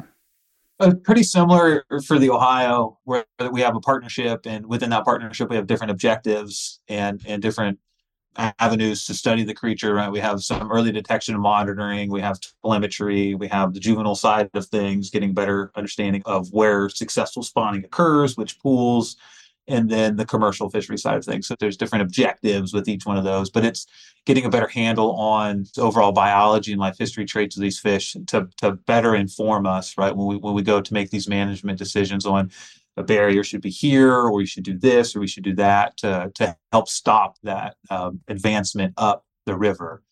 Uh, 0.81 0.95
pretty 1.05 1.23
similar 1.23 1.85
for 2.07 2.19
the 2.19 2.31
Ohio, 2.31 2.99
where 3.05 3.25
we 3.53 3.61
have 3.61 3.77
a 3.77 3.81
partnership, 3.81 4.47
and 4.47 4.67
within 4.67 4.91
that 4.91 5.05
partnership, 5.05 5.49
we 5.49 5.57
have 5.57 5.67
different 5.67 5.91
objectives 5.91 6.81
and 6.89 7.23
and 7.27 7.41
different 7.41 7.79
avenues 8.37 9.07
to 9.07 9.15
study 9.15 9.45
the 9.45 9.55
creature. 9.55 9.95
Right, 9.95 10.11
we 10.11 10.19
have 10.19 10.43
some 10.43 10.73
early 10.73 10.91
detection 10.91 11.35
and 11.35 11.43
monitoring. 11.43 12.11
We 12.11 12.21
have 12.23 12.41
telemetry. 12.63 13.35
We 13.35 13.47
have 13.49 13.75
the 13.75 13.81
juvenile 13.81 14.17
side 14.17 14.51
of 14.55 14.67
things, 14.67 15.11
getting 15.11 15.35
better 15.35 15.71
understanding 15.77 16.23
of 16.27 16.53
where 16.53 16.89
successful 16.89 17.43
spawning 17.43 17.85
occurs, 17.85 18.37
which 18.37 18.59
pools, 18.59 19.17
and 19.69 19.89
then 19.89 20.17
the 20.17 20.27
commercial 20.27 20.69
fishery 20.69 20.99
side 20.99 21.17
of 21.17 21.25
things. 21.25 21.47
So 21.47 21.55
there's 21.59 21.77
different 21.77 22.03
objectives 22.03 22.73
with 22.73 22.89
each 22.89 23.07
one 23.07 23.17
of 23.17 23.25
those, 23.25 23.51
but 23.51 23.65
it's 23.65 23.87
getting 24.27 24.45
a 24.45 24.51
better 24.51 24.69
handle 24.69 25.13
on 25.13 25.67
overall 25.79 26.13
biology 26.13 26.73
and 26.73 26.81
life 26.81 26.99
history 26.99 27.25
traits 27.25 27.57
of 27.57 27.63
these 27.63 27.79
fish 27.79 28.17
to 28.27 28.49
to 28.59 28.73
better 28.73 29.15
inform 29.15 29.67
us, 29.67 29.97
right, 29.97 30.15
when 30.15 30.27
we 30.27 30.37
when 30.37 30.55
we 30.55 30.63
go 30.63 30.81
to 30.81 30.95
make 30.95 31.11
these 31.11 31.29
management 31.29 31.79
decisions 31.79 32.27
on 32.27 32.51
a 32.97 33.03
barrier 33.03 33.43
should 33.43 33.63
be 33.63 33.71
here, 33.71 34.13
or 34.13 34.33
we 34.33 34.47
should 34.47 34.65
do 34.65 34.77
this, 34.77 35.17
or 35.17 35.21
we 35.21 35.27
should 35.27 35.45
do 35.45 35.55
that 35.55 35.97
to, 35.97 36.31
to 36.35 36.57
help 36.73 36.89
stop 36.89 37.37
that 37.43 37.77
um, 37.91 38.21
advancement 38.29 38.93
up 38.99 39.25
the 39.47 39.57
river. 39.57 40.03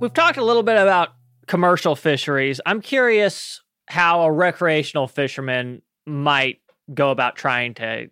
We've 0.00 0.12
talked 0.12 0.36
a 0.36 0.44
little 0.44 0.62
bit 0.62 0.76
about 0.76 1.14
commercial 1.46 1.96
fisheries. 1.96 2.60
I'm 2.66 2.80
curious 2.80 3.62
how 3.86 4.22
a 4.22 4.32
recreational 4.32 5.08
fisherman 5.08 5.82
might 6.06 6.60
go 6.92 7.10
about 7.10 7.36
trying 7.36 7.74
to 7.74 8.10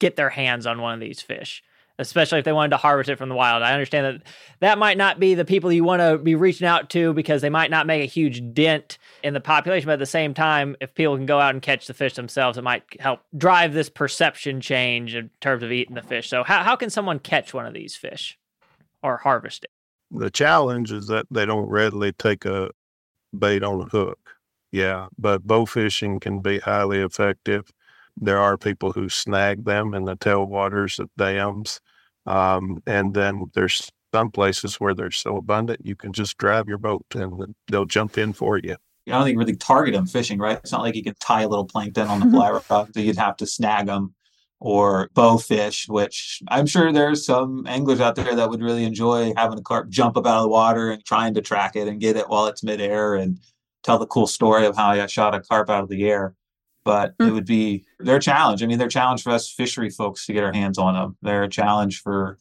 get 0.00 0.16
their 0.16 0.30
hands 0.30 0.66
on 0.66 0.80
one 0.80 0.94
of 0.94 1.00
these 1.00 1.20
fish? 1.20 1.62
especially 1.98 2.38
if 2.38 2.44
they 2.44 2.52
wanted 2.52 2.70
to 2.70 2.76
harvest 2.76 3.10
it 3.10 3.16
from 3.16 3.28
the 3.28 3.34
wild. 3.34 3.62
I 3.62 3.72
understand 3.72 4.06
that 4.06 4.26
that 4.60 4.78
might 4.78 4.96
not 4.96 5.18
be 5.18 5.34
the 5.34 5.44
people 5.44 5.72
you 5.72 5.84
want 5.84 6.00
to 6.00 6.18
be 6.18 6.34
reaching 6.34 6.66
out 6.66 6.90
to 6.90 7.12
because 7.12 7.42
they 7.42 7.50
might 7.50 7.70
not 7.70 7.86
make 7.86 8.02
a 8.02 8.06
huge 8.06 8.42
dent 8.54 8.98
in 9.22 9.34
the 9.34 9.40
population, 9.40 9.86
but 9.86 9.94
at 9.94 9.98
the 9.98 10.06
same 10.06 10.32
time, 10.32 10.76
if 10.80 10.94
people 10.94 11.16
can 11.16 11.26
go 11.26 11.40
out 11.40 11.54
and 11.54 11.62
catch 11.62 11.86
the 11.86 11.94
fish 11.94 12.14
themselves, 12.14 12.56
it 12.56 12.62
might 12.62 12.84
help 13.00 13.20
drive 13.36 13.74
this 13.74 13.88
perception 13.88 14.60
change 14.60 15.14
in 15.14 15.30
terms 15.40 15.62
of 15.62 15.72
eating 15.72 15.96
the 15.96 16.02
fish. 16.02 16.28
So, 16.28 16.44
how, 16.44 16.62
how 16.62 16.76
can 16.76 16.90
someone 16.90 17.18
catch 17.18 17.52
one 17.52 17.66
of 17.66 17.74
these 17.74 17.96
fish 17.96 18.38
or 19.02 19.18
harvest 19.18 19.64
it? 19.64 19.70
The 20.10 20.30
challenge 20.30 20.92
is 20.92 21.06
that 21.08 21.26
they 21.30 21.44
don't 21.44 21.68
readily 21.68 22.12
take 22.12 22.44
a 22.44 22.70
bait 23.38 23.62
on 23.62 23.82
a 23.82 23.84
hook. 23.84 24.18
Yeah, 24.72 25.08
but 25.18 25.46
bow 25.46 25.66
fishing 25.66 26.20
can 26.20 26.40
be 26.40 26.58
highly 26.58 26.98
effective. 26.98 27.70
There 28.16 28.38
are 28.38 28.56
people 28.56 28.92
who 28.92 29.08
snag 29.08 29.64
them 29.64 29.94
in 29.94 30.04
the 30.04 30.16
tailwaters 30.16 30.98
of 30.98 31.10
dams. 31.16 31.80
Um, 32.26 32.82
and 32.86 33.14
then 33.14 33.50
there's 33.54 33.90
some 34.12 34.30
places 34.30 34.76
where 34.76 34.94
they're 34.94 35.10
so 35.10 35.36
abundant, 35.36 35.84
you 35.84 35.94
can 35.94 36.12
just 36.12 36.36
drive 36.38 36.68
your 36.68 36.78
boat 36.78 37.04
and 37.14 37.54
they'll 37.68 37.84
jump 37.84 38.18
in 38.18 38.32
for 38.32 38.58
you. 38.58 38.76
I 39.06 39.12
don't 39.12 39.24
think 39.24 39.34
you 39.34 39.38
really 39.38 39.56
target 39.56 39.94
them 39.94 40.06
fishing, 40.06 40.38
right? 40.38 40.58
It's 40.58 40.72
not 40.72 40.82
like 40.82 40.94
you 40.94 41.02
can 41.02 41.14
tie 41.20 41.42
a 41.42 41.48
little 41.48 41.64
plankton 41.64 42.08
on 42.08 42.20
the 42.20 42.26
fly 42.30 42.50
rod, 42.50 42.94
so 42.94 43.00
you'd 43.00 43.16
have 43.16 43.36
to 43.38 43.46
snag 43.46 43.86
them 43.86 44.14
or 44.60 45.08
bow 45.14 45.36
fish, 45.38 45.86
which 45.88 46.42
I'm 46.48 46.66
sure 46.66 46.92
there's 46.92 47.24
some 47.24 47.66
anglers 47.66 48.00
out 48.00 48.16
there 48.16 48.34
that 48.34 48.50
would 48.50 48.62
really 48.62 48.84
enjoy 48.84 49.32
having 49.36 49.58
a 49.58 49.62
carp 49.62 49.88
jump 49.88 50.16
up 50.16 50.26
out 50.26 50.38
of 50.38 50.42
the 50.42 50.48
water 50.48 50.90
and 50.90 51.04
trying 51.04 51.34
to 51.34 51.42
track 51.42 51.76
it 51.76 51.86
and 51.86 52.00
get 52.00 52.16
it 52.16 52.28
while 52.28 52.46
it's 52.46 52.64
midair 52.64 53.14
and 53.14 53.38
tell 53.84 53.98
the 53.98 54.06
cool 54.06 54.26
story 54.26 54.66
of 54.66 54.76
how 54.76 54.90
I 54.90 55.06
shot 55.06 55.34
a 55.34 55.40
carp 55.40 55.70
out 55.70 55.84
of 55.84 55.88
the 55.88 56.08
air 56.08 56.34
but 56.88 57.18
mm. 57.18 57.28
it 57.28 57.32
would 57.32 57.44
be 57.44 57.84
their 57.98 58.18
challenge. 58.18 58.62
I 58.62 58.66
mean, 58.66 58.78
their 58.78 58.88
challenge 58.88 59.22
for 59.22 59.30
us 59.30 59.50
fishery 59.50 59.90
folks 59.90 60.24
to 60.24 60.32
get 60.32 60.42
our 60.42 60.54
hands 60.54 60.78
on 60.78 60.94
them. 60.94 61.18
They're 61.20 61.42
a 61.42 61.48
challenge 61.48 62.00
for 62.00 62.38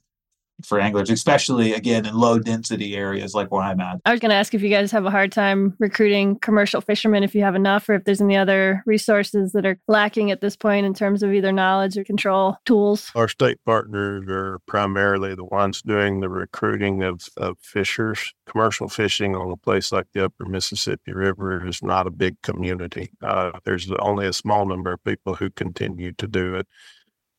for 0.63 0.79
anglers, 0.79 1.09
especially 1.09 1.73
again 1.73 2.05
in 2.05 2.15
low 2.15 2.39
density 2.39 2.95
areas 2.95 3.33
like 3.33 3.51
where 3.51 3.61
I'm 3.61 3.79
at. 3.79 3.99
I 4.05 4.11
was 4.11 4.19
going 4.19 4.29
to 4.29 4.35
ask 4.35 4.53
if 4.53 4.61
you 4.61 4.69
guys 4.69 4.91
have 4.91 5.05
a 5.05 5.11
hard 5.11 5.31
time 5.31 5.75
recruiting 5.79 6.39
commercial 6.39 6.81
fishermen, 6.81 7.23
if 7.23 7.35
you 7.35 7.41
have 7.41 7.55
enough, 7.55 7.87
or 7.89 7.95
if 7.95 8.03
there's 8.03 8.21
any 8.21 8.37
other 8.37 8.83
resources 8.85 9.51
that 9.51 9.65
are 9.65 9.79
lacking 9.87 10.31
at 10.31 10.41
this 10.41 10.55
point 10.55 10.85
in 10.85 10.93
terms 10.93 11.23
of 11.23 11.33
either 11.33 11.51
knowledge 11.51 11.97
or 11.97 12.03
control 12.03 12.57
tools. 12.65 13.11
Our 13.15 13.27
state 13.27 13.59
partners 13.65 14.25
are 14.29 14.59
primarily 14.65 15.35
the 15.35 15.45
ones 15.45 15.81
doing 15.81 16.19
the 16.19 16.29
recruiting 16.29 17.03
of, 17.03 17.21
of 17.37 17.57
fishers. 17.61 18.33
Commercial 18.45 18.89
fishing 18.89 19.35
on 19.35 19.51
a 19.51 19.57
place 19.57 19.91
like 19.91 20.07
the 20.13 20.25
Upper 20.25 20.45
Mississippi 20.45 21.13
River 21.13 21.67
is 21.67 21.83
not 21.83 22.07
a 22.07 22.11
big 22.11 22.41
community. 22.41 23.11
Uh, 23.21 23.51
there's 23.65 23.91
only 23.99 24.25
a 24.25 24.33
small 24.33 24.65
number 24.65 24.93
of 24.93 25.03
people 25.03 25.35
who 25.35 25.49
continue 25.49 26.13
to 26.13 26.27
do 26.27 26.55
it. 26.55 26.67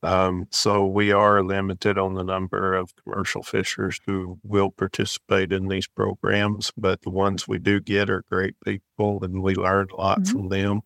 Um, 0.02 0.46
so 0.50 0.87
we 0.87 1.11
are 1.11 1.42
limited 1.42 1.98
on 1.98 2.14
the 2.14 2.22
number 2.22 2.74
of 2.74 2.94
commercial 3.02 3.42
fishers 3.42 3.98
who 4.06 4.38
will 4.44 4.70
participate 4.70 5.52
in 5.52 5.66
these 5.66 5.88
programs, 5.88 6.72
but 6.76 7.02
the 7.02 7.11
ones 7.11 7.48
we 7.48 7.58
do 7.58 7.80
get 7.80 8.08
are 8.08 8.24
great 8.30 8.54
people 8.64 9.24
and 9.24 9.42
we 9.42 9.54
learn 9.54 9.88
a 9.92 9.96
lot 9.96 10.20
mm-hmm. 10.20 10.32
from 10.32 10.48
them. 10.50 10.82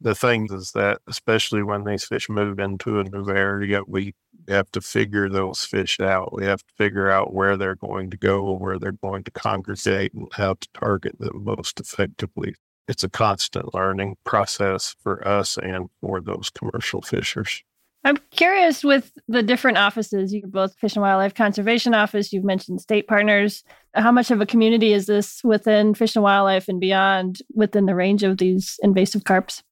The 0.00 0.14
thing 0.14 0.48
is 0.52 0.72
that, 0.72 1.00
especially 1.08 1.62
when 1.62 1.84
these 1.84 2.04
fish 2.04 2.28
move 2.28 2.58
into 2.58 3.00
a 3.00 3.04
new 3.04 3.28
area, 3.30 3.80
we 3.86 4.14
have 4.46 4.70
to 4.72 4.80
figure 4.80 5.28
those 5.28 5.64
fish 5.64 5.98
out. 5.98 6.32
We 6.32 6.44
have 6.44 6.60
to 6.60 6.74
figure 6.76 7.10
out 7.10 7.32
where 7.32 7.56
they're 7.56 7.76
going 7.76 8.10
to 8.10 8.16
go, 8.16 8.52
where 8.52 8.78
they're 8.78 8.92
going 8.92 9.24
to 9.24 9.30
congregate, 9.30 10.12
and 10.12 10.28
how 10.32 10.54
to 10.54 10.68
target 10.74 11.18
them 11.18 11.44
most 11.44 11.80
effectively. 11.80 12.54
It's 12.86 13.02
a 13.02 13.08
constant 13.08 13.74
learning 13.74 14.16
process 14.22 14.94
for 15.02 15.26
us 15.26 15.56
and 15.56 15.88
for 16.00 16.20
those 16.20 16.50
commercial 16.50 17.02
fishers. 17.02 17.64
I'm 18.06 18.18
curious 18.30 18.84
with 18.84 19.10
the 19.26 19.42
different 19.42 19.78
offices. 19.78 20.32
You're 20.32 20.46
both 20.46 20.76
Fish 20.78 20.94
and 20.94 21.02
Wildlife 21.02 21.34
Conservation 21.34 21.92
Office. 21.92 22.32
You've 22.32 22.44
mentioned 22.44 22.80
state 22.80 23.08
partners. 23.08 23.64
How 23.94 24.12
much 24.12 24.30
of 24.30 24.40
a 24.40 24.46
community 24.46 24.92
is 24.92 25.06
this 25.06 25.42
within 25.42 25.92
Fish 25.92 26.14
and 26.14 26.22
Wildlife 26.22 26.68
and 26.68 26.78
beyond 26.80 27.40
within 27.52 27.86
the 27.86 27.96
range 27.96 28.22
of 28.22 28.38
these 28.38 28.78
invasive 28.80 29.24
carps? 29.24 29.64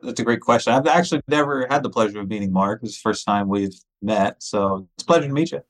That's 0.00 0.20
a 0.20 0.24
great 0.24 0.42
question. 0.42 0.72
I've 0.72 0.86
actually 0.86 1.22
never 1.26 1.66
had 1.68 1.82
the 1.82 1.90
pleasure 1.90 2.20
of 2.20 2.28
meeting 2.28 2.52
Mark. 2.52 2.84
It's 2.84 3.02
the 3.02 3.10
first 3.10 3.26
time 3.26 3.48
we've 3.48 3.74
met, 4.00 4.40
so 4.40 4.86
it's 4.94 5.02
a 5.02 5.06
pleasure 5.06 5.26
to 5.26 5.34
meet 5.34 5.50
you. 5.50 5.62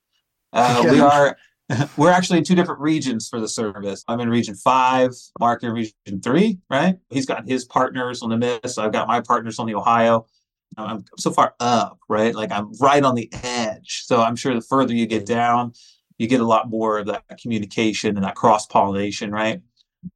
Uh, 0.52 0.84
we 0.90 1.00
are 1.00 1.34
we're 1.96 2.10
actually 2.10 2.38
in 2.38 2.44
two 2.44 2.56
different 2.56 2.80
regions 2.82 3.26
for 3.26 3.40
the 3.40 3.48
service. 3.48 4.04
I'm 4.06 4.20
in 4.20 4.28
region 4.28 4.54
five, 4.54 5.12
Mark 5.40 5.62
in 5.62 5.72
region 5.72 6.20
three, 6.22 6.58
right? 6.68 6.96
He's 7.08 7.24
got 7.24 7.48
his 7.48 7.64
partners 7.64 8.20
on 8.20 8.28
the 8.28 8.36
Miss. 8.36 8.76
I've 8.76 8.92
got 8.92 9.08
my 9.08 9.22
partners 9.22 9.58
on 9.58 9.66
the 9.66 9.74
Ohio. 9.74 10.26
I'm 10.76 11.04
so 11.16 11.30
far 11.30 11.54
up, 11.60 11.98
right? 12.08 12.34
Like 12.34 12.52
I'm 12.52 12.72
right 12.78 13.02
on 13.02 13.14
the 13.14 13.30
edge. 13.42 14.04
So 14.04 14.20
I'm 14.20 14.36
sure 14.36 14.54
the 14.54 14.60
further 14.60 14.94
you 14.94 15.06
get 15.06 15.26
down, 15.26 15.72
you 16.18 16.26
get 16.26 16.40
a 16.40 16.46
lot 16.46 16.68
more 16.68 16.98
of 16.98 17.06
that 17.06 17.24
communication 17.40 18.16
and 18.16 18.24
that 18.24 18.36
cross 18.36 18.66
pollination, 18.66 19.30
right? 19.30 19.60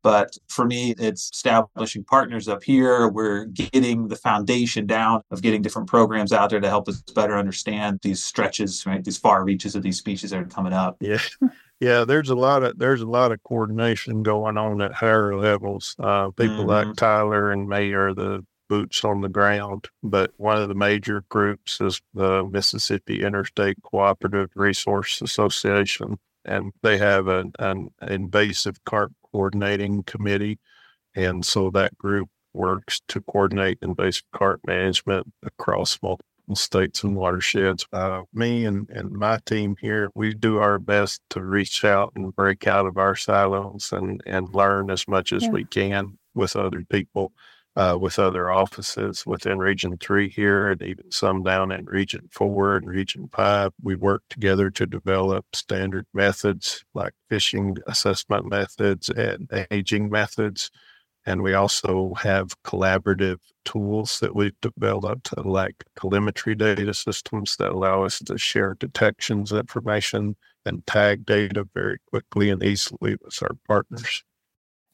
But 0.03 0.37
for 0.49 0.65
me, 0.65 0.95
it's 0.99 1.31
establishing 1.33 2.05
partners 2.05 2.49
up 2.49 2.63
here. 2.63 3.09
We're 3.09 3.47
getting 3.47 4.09
the 4.09 4.17
foundation 4.17 4.87
down 4.87 5.23
of 5.31 5.43
getting 5.43 5.61
different 5.61 5.89
programs 5.89 6.33
out 6.33 6.51
there 6.51 6.61
to 6.61 6.69
help 6.69 6.89
us 6.89 7.03
better 7.15 7.37
understand 7.37 7.99
these 8.03 8.23
stretches, 8.23 8.87
right? 8.87 9.03
These 9.03 9.19
far 9.19 9.45
reaches 9.45 9.75
of 9.75 9.83
these 9.83 9.99
species 9.99 10.31
that 10.31 10.41
are 10.41 10.45
coming 10.45 10.73
up. 10.73 10.97
Yeah. 11.01 11.19
Yeah, 11.81 12.05
there's 12.05 12.31
a 12.31 12.37
lot 12.37 12.63
of 12.63 12.79
there's 12.79 13.01
a 13.01 13.09
lot 13.09 13.33
of 13.33 13.43
coordination 13.43 14.23
going 14.23 14.57
on 14.57 14.81
at 14.81 14.93
higher 14.93 15.37
levels. 15.37 15.97
Uh, 15.99 16.31
people 16.31 16.59
mm-hmm. 16.59 16.89
like 16.89 16.95
Tyler 16.95 17.51
and 17.51 17.69
me 17.69 17.93
are 17.93 18.15
the 18.15 18.47
boots 18.73 19.05
on 19.05 19.21
the 19.21 19.29
ground. 19.29 19.91
But 20.03 20.33
one 20.39 20.57
of 20.57 20.67
the 20.71 20.75
major 20.75 21.25
groups 21.29 21.79
is 21.79 22.01
the 22.15 22.43
Mississippi 22.43 23.23
Interstate 23.23 23.77
Cooperative 23.83 24.49
Resource 24.55 25.21
Association, 25.21 26.19
and 26.47 26.73
they 26.83 26.97
have 26.97 27.29
an, 27.29 27.53
an 27.59 27.91
invasive 28.01 28.83
carp 28.87 29.13
coordinating 29.31 30.05
committee. 30.05 30.59
And 31.15 31.45
so 31.45 31.69
that 31.73 31.99
group 31.99 32.31
works 32.55 33.03
to 33.09 33.21
coordinate 33.21 33.77
invasive 33.83 34.25
carp 34.33 34.63
management 34.67 35.31
across 35.43 35.99
multiple 36.03 36.25
states 36.55 37.05
and 37.05 37.15
watersheds. 37.15 37.87
Uh, 37.93 38.23
me 38.33 38.65
and, 38.65 38.89
and 38.89 39.11
my 39.13 39.39
team 39.45 39.77
here, 39.83 40.09
we 40.15 40.33
do 40.33 40.57
our 40.57 40.79
best 40.79 41.21
to 41.29 41.45
reach 41.45 41.85
out 41.85 42.11
and 42.17 42.35
break 42.35 42.67
out 42.67 42.87
of 42.87 42.97
our 42.97 43.17
silos 43.17 43.93
and, 43.93 44.23
and 44.25 44.55
learn 44.55 44.91
as 44.91 45.07
much 45.07 45.31
as 45.31 45.43
yeah. 45.43 45.51
we 45.51 45.65
can 45.65 46.17
with 46.35 46.57
other 46.57 46.87
people 46.89 47.35
uh, 47.77 47.97
with 48.01 48.19
other 48.19 48.51
offices 48.51 49.25
within 49.27 49.59
Region 49.59 49.97
3 49.97 50.29
here 50.29 50.69
and 50.71 50.83
even 50.83 51.11
some 51.11 51.43
down 51.43 51.73
in 51.73 51.87
Region 51.87 52.29
4 52.31 52.77
and 52.77 52.87
Region 52.87 53.29
5. 53.33 53.73
We 53.83 53.97
work 53.97 54.23
together 54.29 54.71
to 54.71 54.87
develop 54.87 55.47
standard 55.55 56.07
methods 56.13 56.85
like 56.95 57.15
fishing 57.31 57.77
assessment 57.87 58.49
methods 58.49 59.09
and 59.09 59.49
aging 59.71 60.11
methods. 60.11 60.71
And 61.25 61.43
we 61.43 61.55
also 61.55 62.15
have 62.15 62.61
collaborative 62.63 63.39
tools 63.65 64.19
that 64.21 64.35
we've 64.35 64.61
developed, 64.61 65.31
like 65.39 65.85
telemetry 65.99 66.57
data 66.57 66.93
systems 66.93 67.57
that 67.57 67.71
allow 67.71 68.03
us 68.05 68.19
to 68.19 68.37
share 68.37 68.75
detections 68.75 69.53
information 69.53 70.37
and 70.67 70.85
tag 70.87 71.25
data 71.25 71.67
very 71.75 71.99
quickly 72.11 72.51
and 72.51 72.63
easily 72.63 73.17
with 73.23 73.43
our 73.43 73.57
partners. 73.67 74.25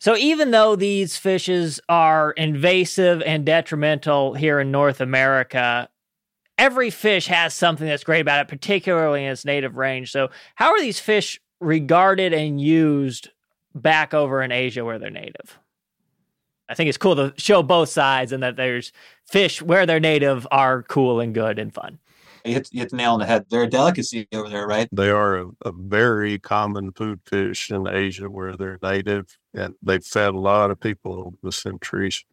So 0.01 0.17
even 0.17 0.53
though 0.53 0.77
these 0.77 1.17
fishes 1.17 1.81
are 1.89 2.31
invasive 2.33 3.21
and 3.23 3.45
detrimental 3.45 4.35
here 4.35 4.61
in 4.61 4.71
North 4.71 5.01
America, 5.01 5.89
every 6.57 6.91
fish 6.91 7.27
has 7.27 7.53
something 7.53 7.87
that's 7.87 8.05
great 8.05 8.21
about 8.21 8.41
it, 8.41 8.49
particularly 8.49 9.25
in 9.25 9.33
its 9.33 9.45
native 9.45 9.77
range. 9.77 10.13
So 10.13 10.31
how 10.55 10.71
are 10.71 10.81
these 10.81 11.01
fish 11.01 11.41
regarded 11.61 12.33
and 12.33 12.61
used 12.61 13.31
back 13.75 14.15
over 14.15 14.41
in 14.43 14.53
Asia 14.53 14.85
where 14.85 14.99
they're 14.99 15.11
native? 15.11 15.59
I 16.69 16.75
think 16.75 16.89
it's 16.89 16.99
cool 16.99 17.17
to 17.17 17.35
show 17.37 17.63
both 17.63 17.89
sides 17.89 18.31
and 18.31 18.43
that 18.43 18.57
there's 18.57 18.93
fish 19.27 19.63
where 19.63 19.87
they're 19.87 20.01
native 20.01 20.47
are 20.51 20.83
cool 20.85 21.19
and 21.19 21.35
good 21.35 21.59
and 21.59 21.73
fun. 21.73 21.99
You 22.49 22.55
hit, 22.55 22.69
you 22.73 22.81
hit 22.81 22.91
the 22.91 22.97
nail 22.97 23.13
on 23.13 23.21
the 23.21 23.27
head. 23.27 23.45
They're 23.51 23.65
a 23.65 23.69
delicacy 23.69 24.27
over 24.33 24.49
there, 24.49 24.67
right? 24.67 24.89
They 24.91 25.11
are 25.11 25.37
a, 25.37 25.47
a 25.67 25.73
very 25.73 26.39
common 26.39 26.93
food 26.93 27.21
fish 27.27 27.71
in 27.71 27.87
Asia 27.87 28.31
where 28.31 28.57
they're 28.57 28.79
native 28.83 29.37
and 29.53 29.75
they've 29.83 30.05
fed 30.05 30.35
a 30.35 30.39
lot 30.39 30.71
of 30.71 30.81
people 30.81 31.27
over 31.27 31.37
the 31.43 31.53
centuries. 31.53 32.25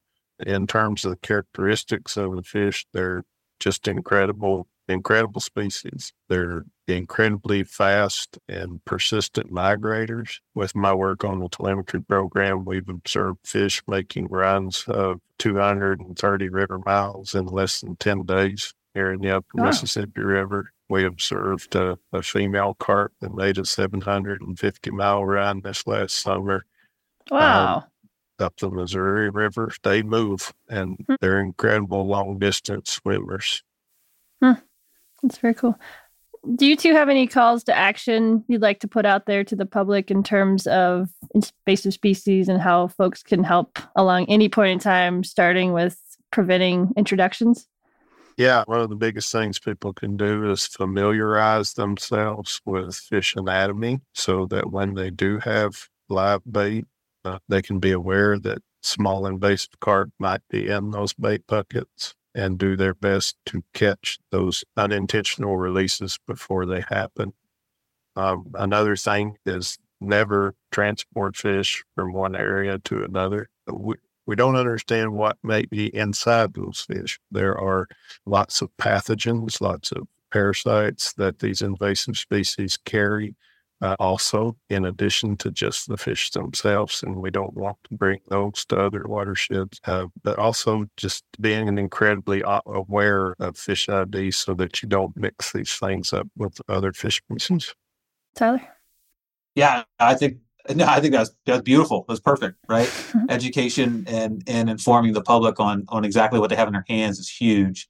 In 0.45 0.67
terms 0.67 1.03
of 1.03 1.11
the 1.11 1.17
characteristics 1.17 2.15
of 2.15 2.33
the 2.33 2.43
fish, 2.43 2.85
they're 2.93 3.23
just 3.59 3.89
incredible, 3.89 4.67
incredible 4.87 5.41
species. 5.41 6.13
They're 6.29 6.63
incredibly 6.87 7.63
fast 7.63 8.37
and 8.47 8.83
persistent 8.85 9.51
migrators. 9.51 10.39
With 10.53 10.75
my 10.75 10.93
work 10.93 11.25
on 11.25 11.39
the 11.39 11.49
telemetry 11.49 12.01
program, 12.01 12.63
we've 12.63 12.87
observed 12.87 13.39
fish 13.45 13.81
making 13.85 14.27
runs 14.27 14.85
of 14.87 15.19
230 15.39 16.49
river 16.49 16.79
miles 16.85 17.35
in 17.35 17.47
less 17.47 17.81
than 17.81 17.97
10 17.97 18.23
days 18.23 18.73
here 18.95 19.13
in 19.13 19.21
the 19.21 19.37
upper 19.37 19.59
oh. 19.59 19.65
Mississippi 19.65 20.21
River. 20.21 20.71
We 20.89 21.05
observed 21.05 21.75
a, 21.75 21.99
a 22.13 22.23
female 22.23 22.75
carp 22.75 23.13
that 23.21 23.35
made 23.35 23.57
a 23.57 23.65
750 23.65 24.91
mile 24.91 25.25
run 25.25 25.61
this 25.61 25.85
last 25.85 26.15
summer 26.15 26.65
Wow. 27.31 27.75
Um, 27.77 27.83
up 28.37 28.57
the 28.57 28.69
Missouri 28.69 29.29
River, 29.29 29.71
they 29.83 30.03
move 30.03 30.53
and 30.67 30.97
hmm. 31.07 31.15
they're 31.21 31.39
incredible 31.39 32.05
long 32.05 32.37
distance 32.37 32.91
swimmers. 32.91 33.63
Huh. 34.43 34.55
That's 35.23 35.37
very 35.37 35.53
cool. 35.53 35.79
Do 36.55 36.67
you 36.67 36.75
two 36.75 36.93
have 36.93 37.09
any 37.09 37.25
calls 37.25 37.63
to 37.63 37.75
action 37.75 38.43
you'd 38.47 38.61
like 38.61 38.79
to 38.81 38.87
put 38.87 39.05
out 39.05 39.25
there 39.25 39.43
to 39.45 39.55
the 39.55 39.65
public 39.65 40.11
in 40.11 40.21
terms 40.21 40.67
of 40.67 41.09
invasive 41.33 41.93
species 41.93 42.49
and 42.49 42.61
how 42.61 42.89
folks 42.89 43.23
can 43.23 43.43
help 43.43 43.79
along 43.95 44.25
any 44.25 44.49
point 44.49 44.73
in 44.73 44.79
time, 44.79 45.23
starting 45.23 45.73
with 45.73 45.99
preventing 46.31 46.91
introductions? 46.97 47.67
Yeah, 48.37 48.63
one 48.67 48.81
of 48.81 48.89
the 48.89 48.95
biggest 48.97 49.31
things 49.31 49.59
people 49.59 49.93
can 49.93 50.17
do 50.17 50.51
is 50.51 50.67
familiarize 50.67 51.73
themselves 51.73 52.61
with 52.65 52.95
fish 52.95 53.33
anatomy 53.35 54.01
so 54.13 54.45
that 54.47 54.71
when 54.71 54.93
they 54.95 55.09
do 55.09 55.39
have 55.39 55.87
live 56.09 56.41
bait, 56.49 56.85
uh, 57.23 57.39
they 57.47 57.61
can 57.61 57.79
be 57.79 57.91
aware 57.91 58.37
that 58.39 58.59
small 58.83 59.25
invasive 59.25 59.79
carp 59.79 60.09
might 60.19 60.41
be 60.49 60.67
in 60.67 60.91
those 60.91 61.13
bait 61.13 61.47
buckets 61.47 62.13
and 62.35 62.57
do 62.57 62.75
their 62.75 62.93
best 62.93 63.37
to 63.45 63.63
catch 63.73 64.19
those 64.31 64.65
unintentional 64.75 65.55
releases 65.57 66.19
before 66.27 66.65
they 66.65 66.81
happen. 66.89 67.33
Um, 68.15 68.51
another 68.55 68.95
thing 68.95 69.37
is 69.45 69.77
never 70.01 70.55
transport 70.71 71.35
fish 71.37 71.83
from 71.95 72.13
one 72.13 72.35
area 72.35 72.79
to 72.79 73.03
another. 73.03 73.49
We, 73.71 73.95
we 74.25 74.35
don't 74.35 74.55
understand 74.55 75.13
what 75.13 75.37
may 75.43 75.65
be 75.65 75.95
inside 75.95 76.53
those 76.53 76.81
fish. 76.81 77.19
There 77.31 77.57
are 77.57 77.87
lots 78.25 78.61
of 78.61 78.69
pathogens, 78.77 79.61
lots 79.61 79.91
of 79.91 80.07
parasites 80.31 81.13
that 81.13 81.39
these 81.39 81.61
invasive 81.61 82.17
species 82.17 82.77
carry 82.77 83.35
uh, 83.81 83.95
also, 83.99 84.55
in 84.69 84.85
addition 84.85 85.35
to 85.37 85.51
just 85.51 85.87
the 85.87 85.97
fish 85.97 86.31
themselves. 86.31 87.03
And 87.03 87.17
we 87.17 87.29
don't 87.29 87.53
want 87.53 87.77
to 87.89 87.95
bring 87.95 88.19
those 88.29 88.65
to 88.65 88.77
other 88.77 89.03
watersheds, 89.05 89.79
uh, 89.85 90.07
but 90.23 90.39
also 90.39 90.85
just 90.97 91.23
being 91.39 91.77
incredibly 91.77 92.41
aware 92.65 93.35
of 93.39 93.57
fish 93.57 93.89
ID 93.89 94.31
so 94.31 94.53
that 94.55 94.81
you 94.81 94.89
don't 94.89 95.15
mix 95.17 95.51
these 95.51 95.73
things 95.73 96.13
up 96.13 96.27
with 96.37 96.59
other 96.69 96.93
fish 96.93 97.17
species. 97.17 97.73
Tyler? 98.33 98.61
Yeah, 99.55 99.83
I 99.99 100.15
think 100.15 100.37
no, 100.73 100.85
I 100.87 100.99
think 100.99 101.13
that's 101.13 101.31
that's 101.45 101.61
beautiful. 101.61 102.05
That's 102.07 102.19
perfect, 102.19 102.57
right? 102.67 102.87
Mm-hmm. 102.87 103.25
Education 103.29 104.05
and 104.07 104.43
and 104.47 104.69
informing 104.69 105.13
the 105.13 105.21
public 105.21 105.59
on 105.59 105.85
on 105.89 106.05
exactly 106.05 106.39
what 106.39 106.49
they 106.49 106.55
have 106.55 106.67
in 106.67 106.73
their 106.73 106.85
hands 106.87 107.19
is 107.19 107.29
huge, 107.29 107.89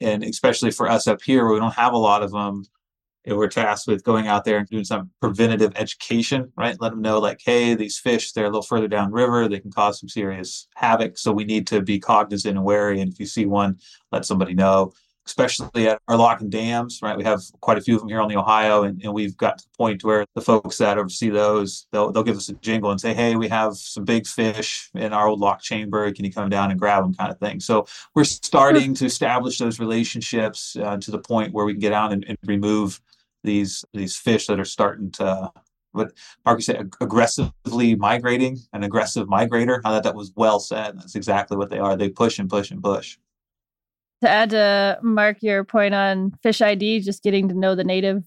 and 0.00 0.22
especially 0.24 0.70
for 0.70 0.88
us 0.88 1.06
up 1.06 1.22
here, 1.22 1.44
where 1.44 1.54
we 1.54 1.60
don't 1.60 1.74
have 1.74 1.92
a 1.92 1.98
lot 1.98 2.22
of 2.22 2.32
them 2.32 2.64
And 3.26 3.36
we're 3.36 3.48
tasked 3.48 3.86
with 3.86 4.02
going 4.02 4.28
out 4.28 4.44
there 4.44 4.58
and 4.58 4.68
doing 4.68 4.84
some 4.84 5.10
preventative 5.20 5.72
education, 5.76 6.52
right? 6.56 6.76
Let 6.80 6.90
them 6.90 7.02
know, 7.02 7.18
like, 7.18 7.40
hey, 7.44 7.74
these 7.74 7.98
fish, 7.98 8.32
they're 8.32 8.46
a 8.46 8.48
little 8.48 8.62
further 8.62 8.88
downriver. 8.88 9.46
They 9.48 9.60
can 9.60 9.70
cause 9.70 10.00
some 10.00 10.08
serious 10.08 10.68
havoc. 10.74 11.18
So 11.18 11.30
we 11.32 11.44
need 11.44 11.66
to 11.68 11.82
be 11.82 11.98
cognizant 12.00 12.56
and 12.56 12.64
wary. 12.64 13.00
And 13.00 13.12
if 13.12 13.20
you 13.20 13.26
see 13.26 13.46
one, 13.46 13.78
let 14.10 14.24
somebody 14.24 14.54
know, 14.54 14.92
especially 15.30 15.88
at 15.88 16.00
our 16.08 16.16
lock 16.16 16.40
and 16.40 16.50
dams, 16.50 16.98
right? 17.02 17.16
We 17.16 17.22
have 17.24 17.40
quite 17.60 17.78
a 17.78 17.80
few 17.80 17.94
of 17.94 18.00
them 18.00 18.08
here 18.08 18.20
on 18.20 18.28
the 18.28 18.36
Ohio. 18.36 18.82
And, 18.82 19.00
and 19.02 19.14
we've 19.14 19.36
got 19.36 19.58
to 19.58 19.64
the 19.64 19.76
point 19.76 20.02
where 20.02 20.26
the 20.34 20.40
folks 20.40 20.78
that 20.78 20.98
oversee 20.98 21.30
those, 21.30 21.86
they'll, 21.92 22.10
they'll 22.10 22.24
give 22.24 22.36
us 22.36 22.48
a 22.48 22.54
jingle 22.54 22.90
and 22.90 23.00
say, 23.00 23.14
hey, 23.14 23.36
we 23.36 23.48
have 23.48 23.76
some 23.76 24.04
big 24.04 24.26
fish 24.26 24.90
in 24.94 25.12
our 25.12 25.28
old 25.28 25.38
lock 25.40 25.62
chamber. 25.62 26.10
Can 26.12 26.24
you 26.24 26.32
come 26.32 26.48
down 26.48 26.70
and 26.70 26.80
grab 26.80 27.04
them 27.04 27.14
kind 27.14 27.30
of 27.30 27.38
thing? 27.38 27.60
So 27.60 27.86
we're 28.14 28.24
starting 28.24 28.92
to 28.94 29.06
establish 29.06 29.58
those 29.58 29.78
relationships 29.78 30.76
uh, 30.76 30.96
to 30.98 31.10
the 31.10 31.20
point 31.20 31.52
where 31.52 31.64
we 31.64 31.74
can 31.74 31.80
get 31.80 31.92
out 31.92 32.12
and, 32.12 32.24
and 32.26 32.36
remove 32.44 33.00
these 33.42 33.84
these 33.94 34.16
fish 34.16 34.46
that 34.48 34.60
are 34.60 34.66
starting 34.66 35.10
to 35.12 35.50
what 35.92 36.12
Mark 36.44 36.60
said 36.60 36.90
aggressively 37.00 37.94
migrating, 37.94 38.58
an 38.72 38.82
aggressive 38.84 39.28
migrator. 39.28 39.80
I 39.84 39.90
thought 39.90 40.02
that 40.02 40.14
was 40.14 40.32
well 40.36 40.60
said. 40.60 40.98
That's 40.98 41.16
exactly 41.16 41.56
what 41.56 41.70
they 41.70 41.78
are. 41.78 41.96
They 41.96 42.10
push 42.10 42.38
and 42.38 42.50
push 42.50 42.70
and 42.70 42.82
push. 42.82 43.18
To 44.22 44.28
add 44.28 44.50
to 44.50 44.98
Mark 45.02 45.42
your 45.42 45.64
point 45.64 45.94
on 45.94 46.32
fish 46.42 46.60
ID, 46.60 47.00
just 47.00 47.22
getting 47.22 47.48
to 47.48 47.54
know 47.54 47.74
the 47.74 47.84
native 47.84 48.22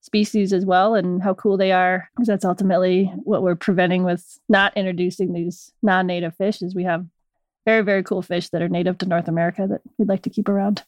species 0.00 0.52
as 0.52 0.66
well 0.66 0.94
and 0.94 1.22
how 1.22 1.34
cool 1.34 1.56
they 1.56 1.72
are, 1.72 2.08
because 2.14 2.28
that's 2.28 2.44
ultimately 2.44 3.04
what 3.24 3.42
we're 3.42 3.56
preventing 3.56 4.04
with 4.04 4.38
not 4.48 4.76
introducing 4.76 5.32
these 5.32 5.72
non-native 5.82 6.36
fish. 6.36 6.62
Is 6.62 6.74
we 6.74 6.84
have 6.84 7.06
very 7.66 7.82
very 7.82 8.02
cool 8.02 8.22
fish 8.22 8.48
that 8.50 8.62
are 8.62 8.68
native 8.68 8.98
to 8.98 9.06
North 9.06 9.28
America 9.28 9.66
that 9.66 9.80
we'd 9.96 10.08
like 10.08 10.22
to 10.22 10.30
keep 10.30 10.48
around. 10.48 10.84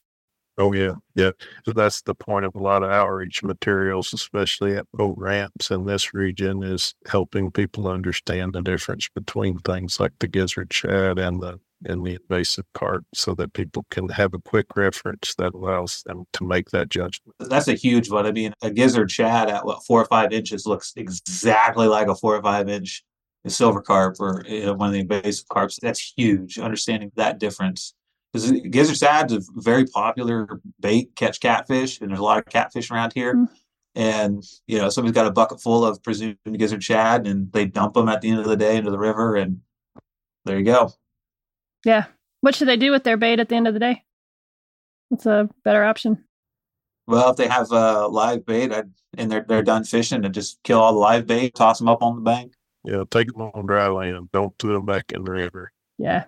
Oh 0.59 0.73
yeah, 0.75 0.97
yeah. 1.15 1.31
So 1.65 1.73
that's 1.73 2.03
the 2.03 2.15
point 2.15 2.45
of 2.45 2.55
a 2.55 2.63
lot 2.63 2.83
of 2.83 2.91
outreach 2.91 3.43
materials, 3.43 4.13
especially 4.13 4.77
at 4.77 4.91
boat 4.93 5.15
ramps 5.17 5.71
in 5.71 5.87
this 5.87 6.13
region, 6.13 6.63
is 6.63 6.95
helping 7.07 7.51
people 7.51 7.89
understand 7.89 8.53
the 8.53 8.61
difference 8.61 9.09
between 9.15 9.59
things 9.61 9.99
like 9.99 10.13
the 10.19 10.29
gizzard 10.29 10.71
shad 10.73 11.19
and 11.19 11.41
the 11.41 11.61
and 11.85 12.05
the 12.05 12.19
invasive 12.21 12.67
carp, 12.75 13.05
so 13.15 13.35
that 13.35 13.53
people 13.53 13.87
can 13.91 14.09
have 14.11 14.35
a 14.35 14.39
quick 14.39 14.77
reference 14.77 15.35
that 15.37 15.55
allows 15.55 16.03
them 16.07 16.25
to 16.35 16.45
make 16.45 16.71
that 16.71 16.89
judgment. 16.89 17.35
That's 17.39 17.69
a 17.69 17.75
huge 17.75 18.11
one. 18.11 18.27
I 18.27 18.33
mean, 18.33 18.53
a 18.63 18.71
gizzard 18.71 19.11
shad 19.11 19.49
at 19.49 19.65
what 19.65 19.85
four 19.85 20.03
or 20.03 20.07
five 20.07 20.33
inches 20.33 20.67
looks 20.67 20.93
exactly 20.97 21.87
like 21.87 22.09
a 22.09 22.15
four 22.15 22.37
or 22.37 22.43
five 22.43 22.69
inch 22.69 23.03
silver 23.47 23.81
carp 23.81 24.17
or 24.21 24.43
you 24.47 24.67
know, 24.67 24.75
one 24.75 24.89
of 24.89 24.93
the 24.93 25.01
invasive 25.01 25.49
carps. 25.49 25.79
That's 25.81 26.13
huge. 26.17 26.59
Understanding 26.59 27.11
that 27.17 27.39
difference 27.39 27.95
because 28.33 28.51
gizzard 28.71 28.97
shad's 28.97 29.33
a 29.33 29.41
very 29.57 29.87
popular 29.87 30.61
bait 30.79 31.11
catch 31.17 31.41
catfish, 31.41 32.01
and 32.01 32.11
there's 32.11 32.21
a 32.21 32.25
lot 32.25 32.39
of 32.39 32.47
catfish 32.47 32.91
around 32.91 33.13
here. 33.15 33.35
Mm-hmm. 33.35 33.55
And 33.97 34.45
you 34.67 34.79
know, 34.79 34.89
somebody's 34.89 35.15
got 35.15 35.27
a 35.27 35.33
bucket 35.33 35.61
full 35.61 35.85
of 35.85 36.03
presumed 36.03 36.37
gizzard 36.57 36.83
shad, 36.83 37.27
and 37.27 37.53
they 37.53 37.67
dump 37.67 37.95
them 37.95 38.09
at 38.09 38.21
the 38.21 38.31
end 38.31 38.41
of 38.41 38.47
the 38.47 38.57
day 38.57 38.77
into 38.77 38.91
the 38.91 38.99
river, 38.99 39.35
and 39.37 39.61
there 40.45 40.59
you 40.59 40.65
go. 40.65 40.93
Yeah. 41.85 42.07
What 42.41 42.55
should 42.55 42.69
they 42.69 42.77
do 42.77 42.91
with 42.91 43.05
their 43.05 43.17
bait 43.17 43.41
at 43.41 43.49
the 43.49 43.57
end 43.57 43.69
of 43.69 43.75
the 43.75 43.81
day? 43.81 44.03
What's 45.09 45.27
a 45.27 45.49
better 45.65 45.85
option? 45.85 46.25
Well, 47.07 47.31
if 47.31 47.37
they 47.37 47.49
have 47.49 47.71
a 47.73 48.07
live 48.07 48.47
bait 48.47 48.73
I'd, 48.73 48.91
and 49.19 49.31
they're 49.31 49.45
they're 49.47 49.63
done 49.63 49.83
fishing, 49.83 50.25
and 50.25 50.33
just 50.33 50.63
kill 50.63 50.81
all 50.81 50.93
the 50.93 50.99
live 50.99 51.27
bait, 51.27 51.55
toss 51.55 51.79
them 51.79 51.89
up 51.89 52.03
on 52.03 52.15
the 52.15 52.23
bank. 52.23 52.53
Yeah, 52.85 53.03
take 53.11 53.33
them 53.33 53.43
on 53.43 53.67
dry 53.67 53.89
land. 53.89 54.31
Don't 54.33 54.57
put 54.57 54.73
them 54.73 54.87
back 54.87 55.11
in 55.13 55.25
the 55.25 55.33
river. 55.33 55.73
Yeah, 55.99 56.27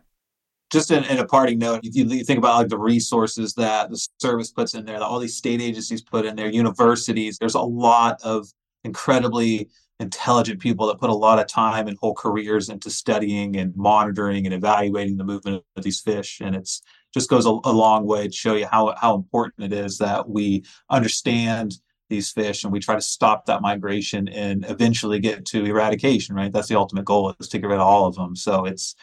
just 0.73 0.91
in, 0.91 1.05
in, 1.05 1.19
a 1.19 1.27
parting 1.27 1.59
note, 1.59 1.81
if 1.85 1.95
you, 1.95 2.07
you, 2.07 2.25
think 2.25 2.39
about 2.39 2.57
like 2.57 2.69
the 2.69 2.79
resources 2.79 3.53
that 3.55 3.91
the 3.91 4.09
service 4.19 4.51
puts 4.51 4.75
in 4.75 4.87
there, 4.87 4.99
that 4.99 5.05
all 5.05 5.21
these 5.21 5.37
state 5.37 5.61
agencies 5.61 6.01
put 6.01 6.25
in 6.25 6.35
there, 6.35 6.49
universities, 6.49 7.37
there's 7.39 7.55
a 7.55 7.61
lot 7.61 8.19
of 8.25 8.49
incredibly 8.83 9.69
intelligent 10.03 10.61
people 10.61 10.87
that 10.87 10.99
put 10.99 11.11
a 11.11 11.15
lot 11.15 11.39
of 11.39 11.47
time 11.47 11.89
and 11.89 11.97
whole 11.99 12.15
careers 12.15 12.69
into 12.69 12.91
studying 12.91 13.57
and 13.57 13.75
monitoring 13.77 14.45
and 14.45 14.55
evaluating 14.55 15.17
the 15.17 15.25
movement 15.25 15.65
of 15.77 15.83
these 15.83 16.01
fish. 16.01 16.41
And 16.41 16.55
it's 16.55 16.83
just 17.15 17.31
goes 17.31 17.47
a, 17.47 17.51
a 17.65 17.73
long 17.73 18.07
way 18.07 18.27
to 18.27 18.33
show 18.33 18.55
you 18.55 18.67
how, 18.67 18.95
how 19.01 19.15
important 19.15 19.73
it 19.73 19.77
is 19.77 19.99
that 19.99 20.29
we 20.29 20.65
understand 20.91 21.75
these 22.11 22.31
fish 22.31 22.65
and 22.65 22.73
we 22.73 22.81
try 22.81 22.95
to 22.95 23.01
stop 23.01 23.47
that 23.47 23.63
migration 23.63 24.29
and 24.29 24.67
eventually 24.69 25.19
get 25.19 25.47
to 25.47 25.65
eradication, 25.65 26.35
right? 26.35 26.53
That's 26.53 26.69
the 26.69 26.77
ultimate 26.77 27.07
goal 27.07 27.35
is 27.41 27.49
to 27.49 27.59
get 27.59 27.69
rid 27.69 27.81
of 27.81 27.87
all 27.87 28.07
of 28.07 28.17
them. 28.17 28.37
So 28.37 28.67
it's, 28.67 28.95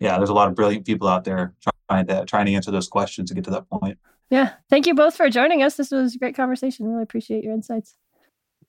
yeah, 0.00 0.18
there's 0.18 0.28
a 0.28 0.34
lot 0.34 0.48
of 0.48 0.54
brilliant 0.54 0.84
people 0.84 1.08
out 1.08 1.24
there 1.24 1.54
trying 1.88 2.06
to 2.08 2.24
trying 2.26 2.46
to 2.46 2.52
answer 2.52 2.70
those 2.70 2.88
questions 2.88 3.30
to 3.30 3.34
get 3.34 3.44
to 3.44 3.50
that 3.50 3.68
point. 3.70 3.98
Yeah. 4.30 4.52
Thank 4.68 4.86
you 4.86 4.94
both 4.94 5.16
for 5.16 5.30
joining 5.30 5.62
us. 5.62 5.76
This 5.76 5.90
was 5.90 6.14
a 6.14 6.18
great 6.18 6.36
conversation. 6.36 6.86
Really 6.86 7.02
appreciate 7.02 7.42
your 7.42 7.54
insights. 7.54 7.94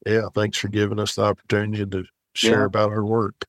Yeah. 0.06 0.28
Thanks 0.34 0.58
for 0.58 0.68
giving 0.68 1.00
us 1.00 1.16
the 1.16 1.24
opportunity 1.24 1.86
to 1.86 2.04
share 2.34 2.60
yeah. 2.60 2.66
about 2.66 2.92
our 2.92 3.06
work. 3.06 3.46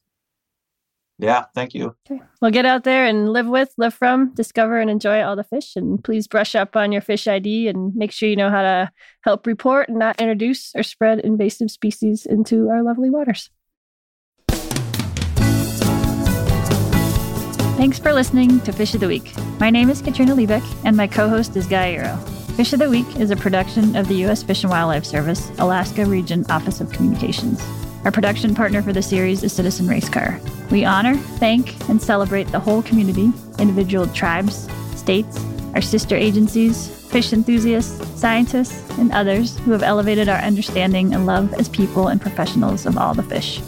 Yeah, 1.20 1.44
thank 1.54 1.74
you. 1.74 1.94
Okay. 2.10 2.22
Well, 2.40 2.50
get 2.50 2.64
out 2.64 2.84
there 2.84 3.04
and 3.04 3.30
live 3.30 3.46
with, 3.46 3.74
live 3.76 3.92
from, 3.92 4.32
discover, 4.32 4.80
and 4.80 4.90
enjoy 4.90 5.20
all 5.20 5.36
the 5.36 5.44
fish. 5.44 5.76
And 5.76 6.02
please 6.02 6.26
brush 6.26 6.54
up 6.54 6.76
on 6.76 6.92
your 6.92 7.02
fish 7.02 7.28
ID 7.28 7.68
and 7.68 7.94
make 7.94 8.10
sure 8.10 8.28
you 8.28 8.36
know 8.36 8.48
how 8.48 8.62
to 8.62 8.90
help 9.22 9.46
report 9.46 9.90
and 9.90 9.98
not 9.98 10.18
introduce 10.18 10.74
or 10.74 10.82
spread 10.82 11.20
invasive 11.20 11.70
species 11.70 12.24
into 12.24 12.70
our 12.70 12.82
lovely 12.82 13.10
waters. 13.10 13.50
Thanks 17.76 17.98
for 17.98 18.12
listening 18.12 18.60
to 18.60 18.72
Fish 18.72 18.94
of 18.94 19.00
the 19.00 19.08
Week. 19.08 19.32
My 19.58 19.70
name 19.70 19.90
is 19.90 20.02
Katrina 20.02 20.34
Liebich, 20.34 20.64
and 20.84 20.96
my 20.96 21.06
co 21.06 21.28
host 21.28 21.56
is 21.56 21.66
Guy 21.66 21.94
Eroh. 21.96 22.39
Fish 22.60 22.74
of 22.74 22.80
the 22.80 22.90
Week 22.90 23.16
is 23.16 23.30
a 23.30 23.36
production 23.36 23.96
of 23.96 24.06
the 24.06 24.16
U.S. 24.16 24.42
Fish 24.42 24.64
and 24.64 24.70
Wildlife 24.70 25.06
Service, 25.06 25.50
Alaska 25.60 26.04
Region 26.04 26.44
Office 26.50 26.82
of 26.82 26.92
Communications. 26.92 27.58
Our 28.04 28.12
production 28.12 28.54
partner 28.54 28.82
for 28.82 28.92
the 28.92 29.00
series 29.00 29.42
is 29.42 29.50
Citizen 29.50 29.86
Racecar. 29.86 30.38
We 30.70 30.84
honor, 30.84 31.16
thank, 31.16 31.88
and 31.88 32.02
celebrate 32.02 32.48
the 32.48 32.60
whole 32.60 32.82
community, 32.82 33.32
individual 33.58 34.06
tribes, 34.08 34.68
states, 34.94 35.42
our 35.74 35.80
sister 35.80 36.14
agencies, 36.16 36.90
fish 37.06 37.32
enthusiasts, 37.32 38.06
scientists, 38.20 38.86
and 38.98 39.10
others 39.12 39.58
who 39.60 39.70
have 39.70 39.82
elevated 39.82 40.28
our 40.28 40.40
understanding 40.40 41.14
and 41.14 41.24
love 41.24 41.54
as 41.54 41.66
people 41.66 42.08
and 42.08 42.20
professionals 42.20 42.84
of 42.84 42.98
all 42.98 43.14
the 43.14 43.22
fish. 43.22 43.62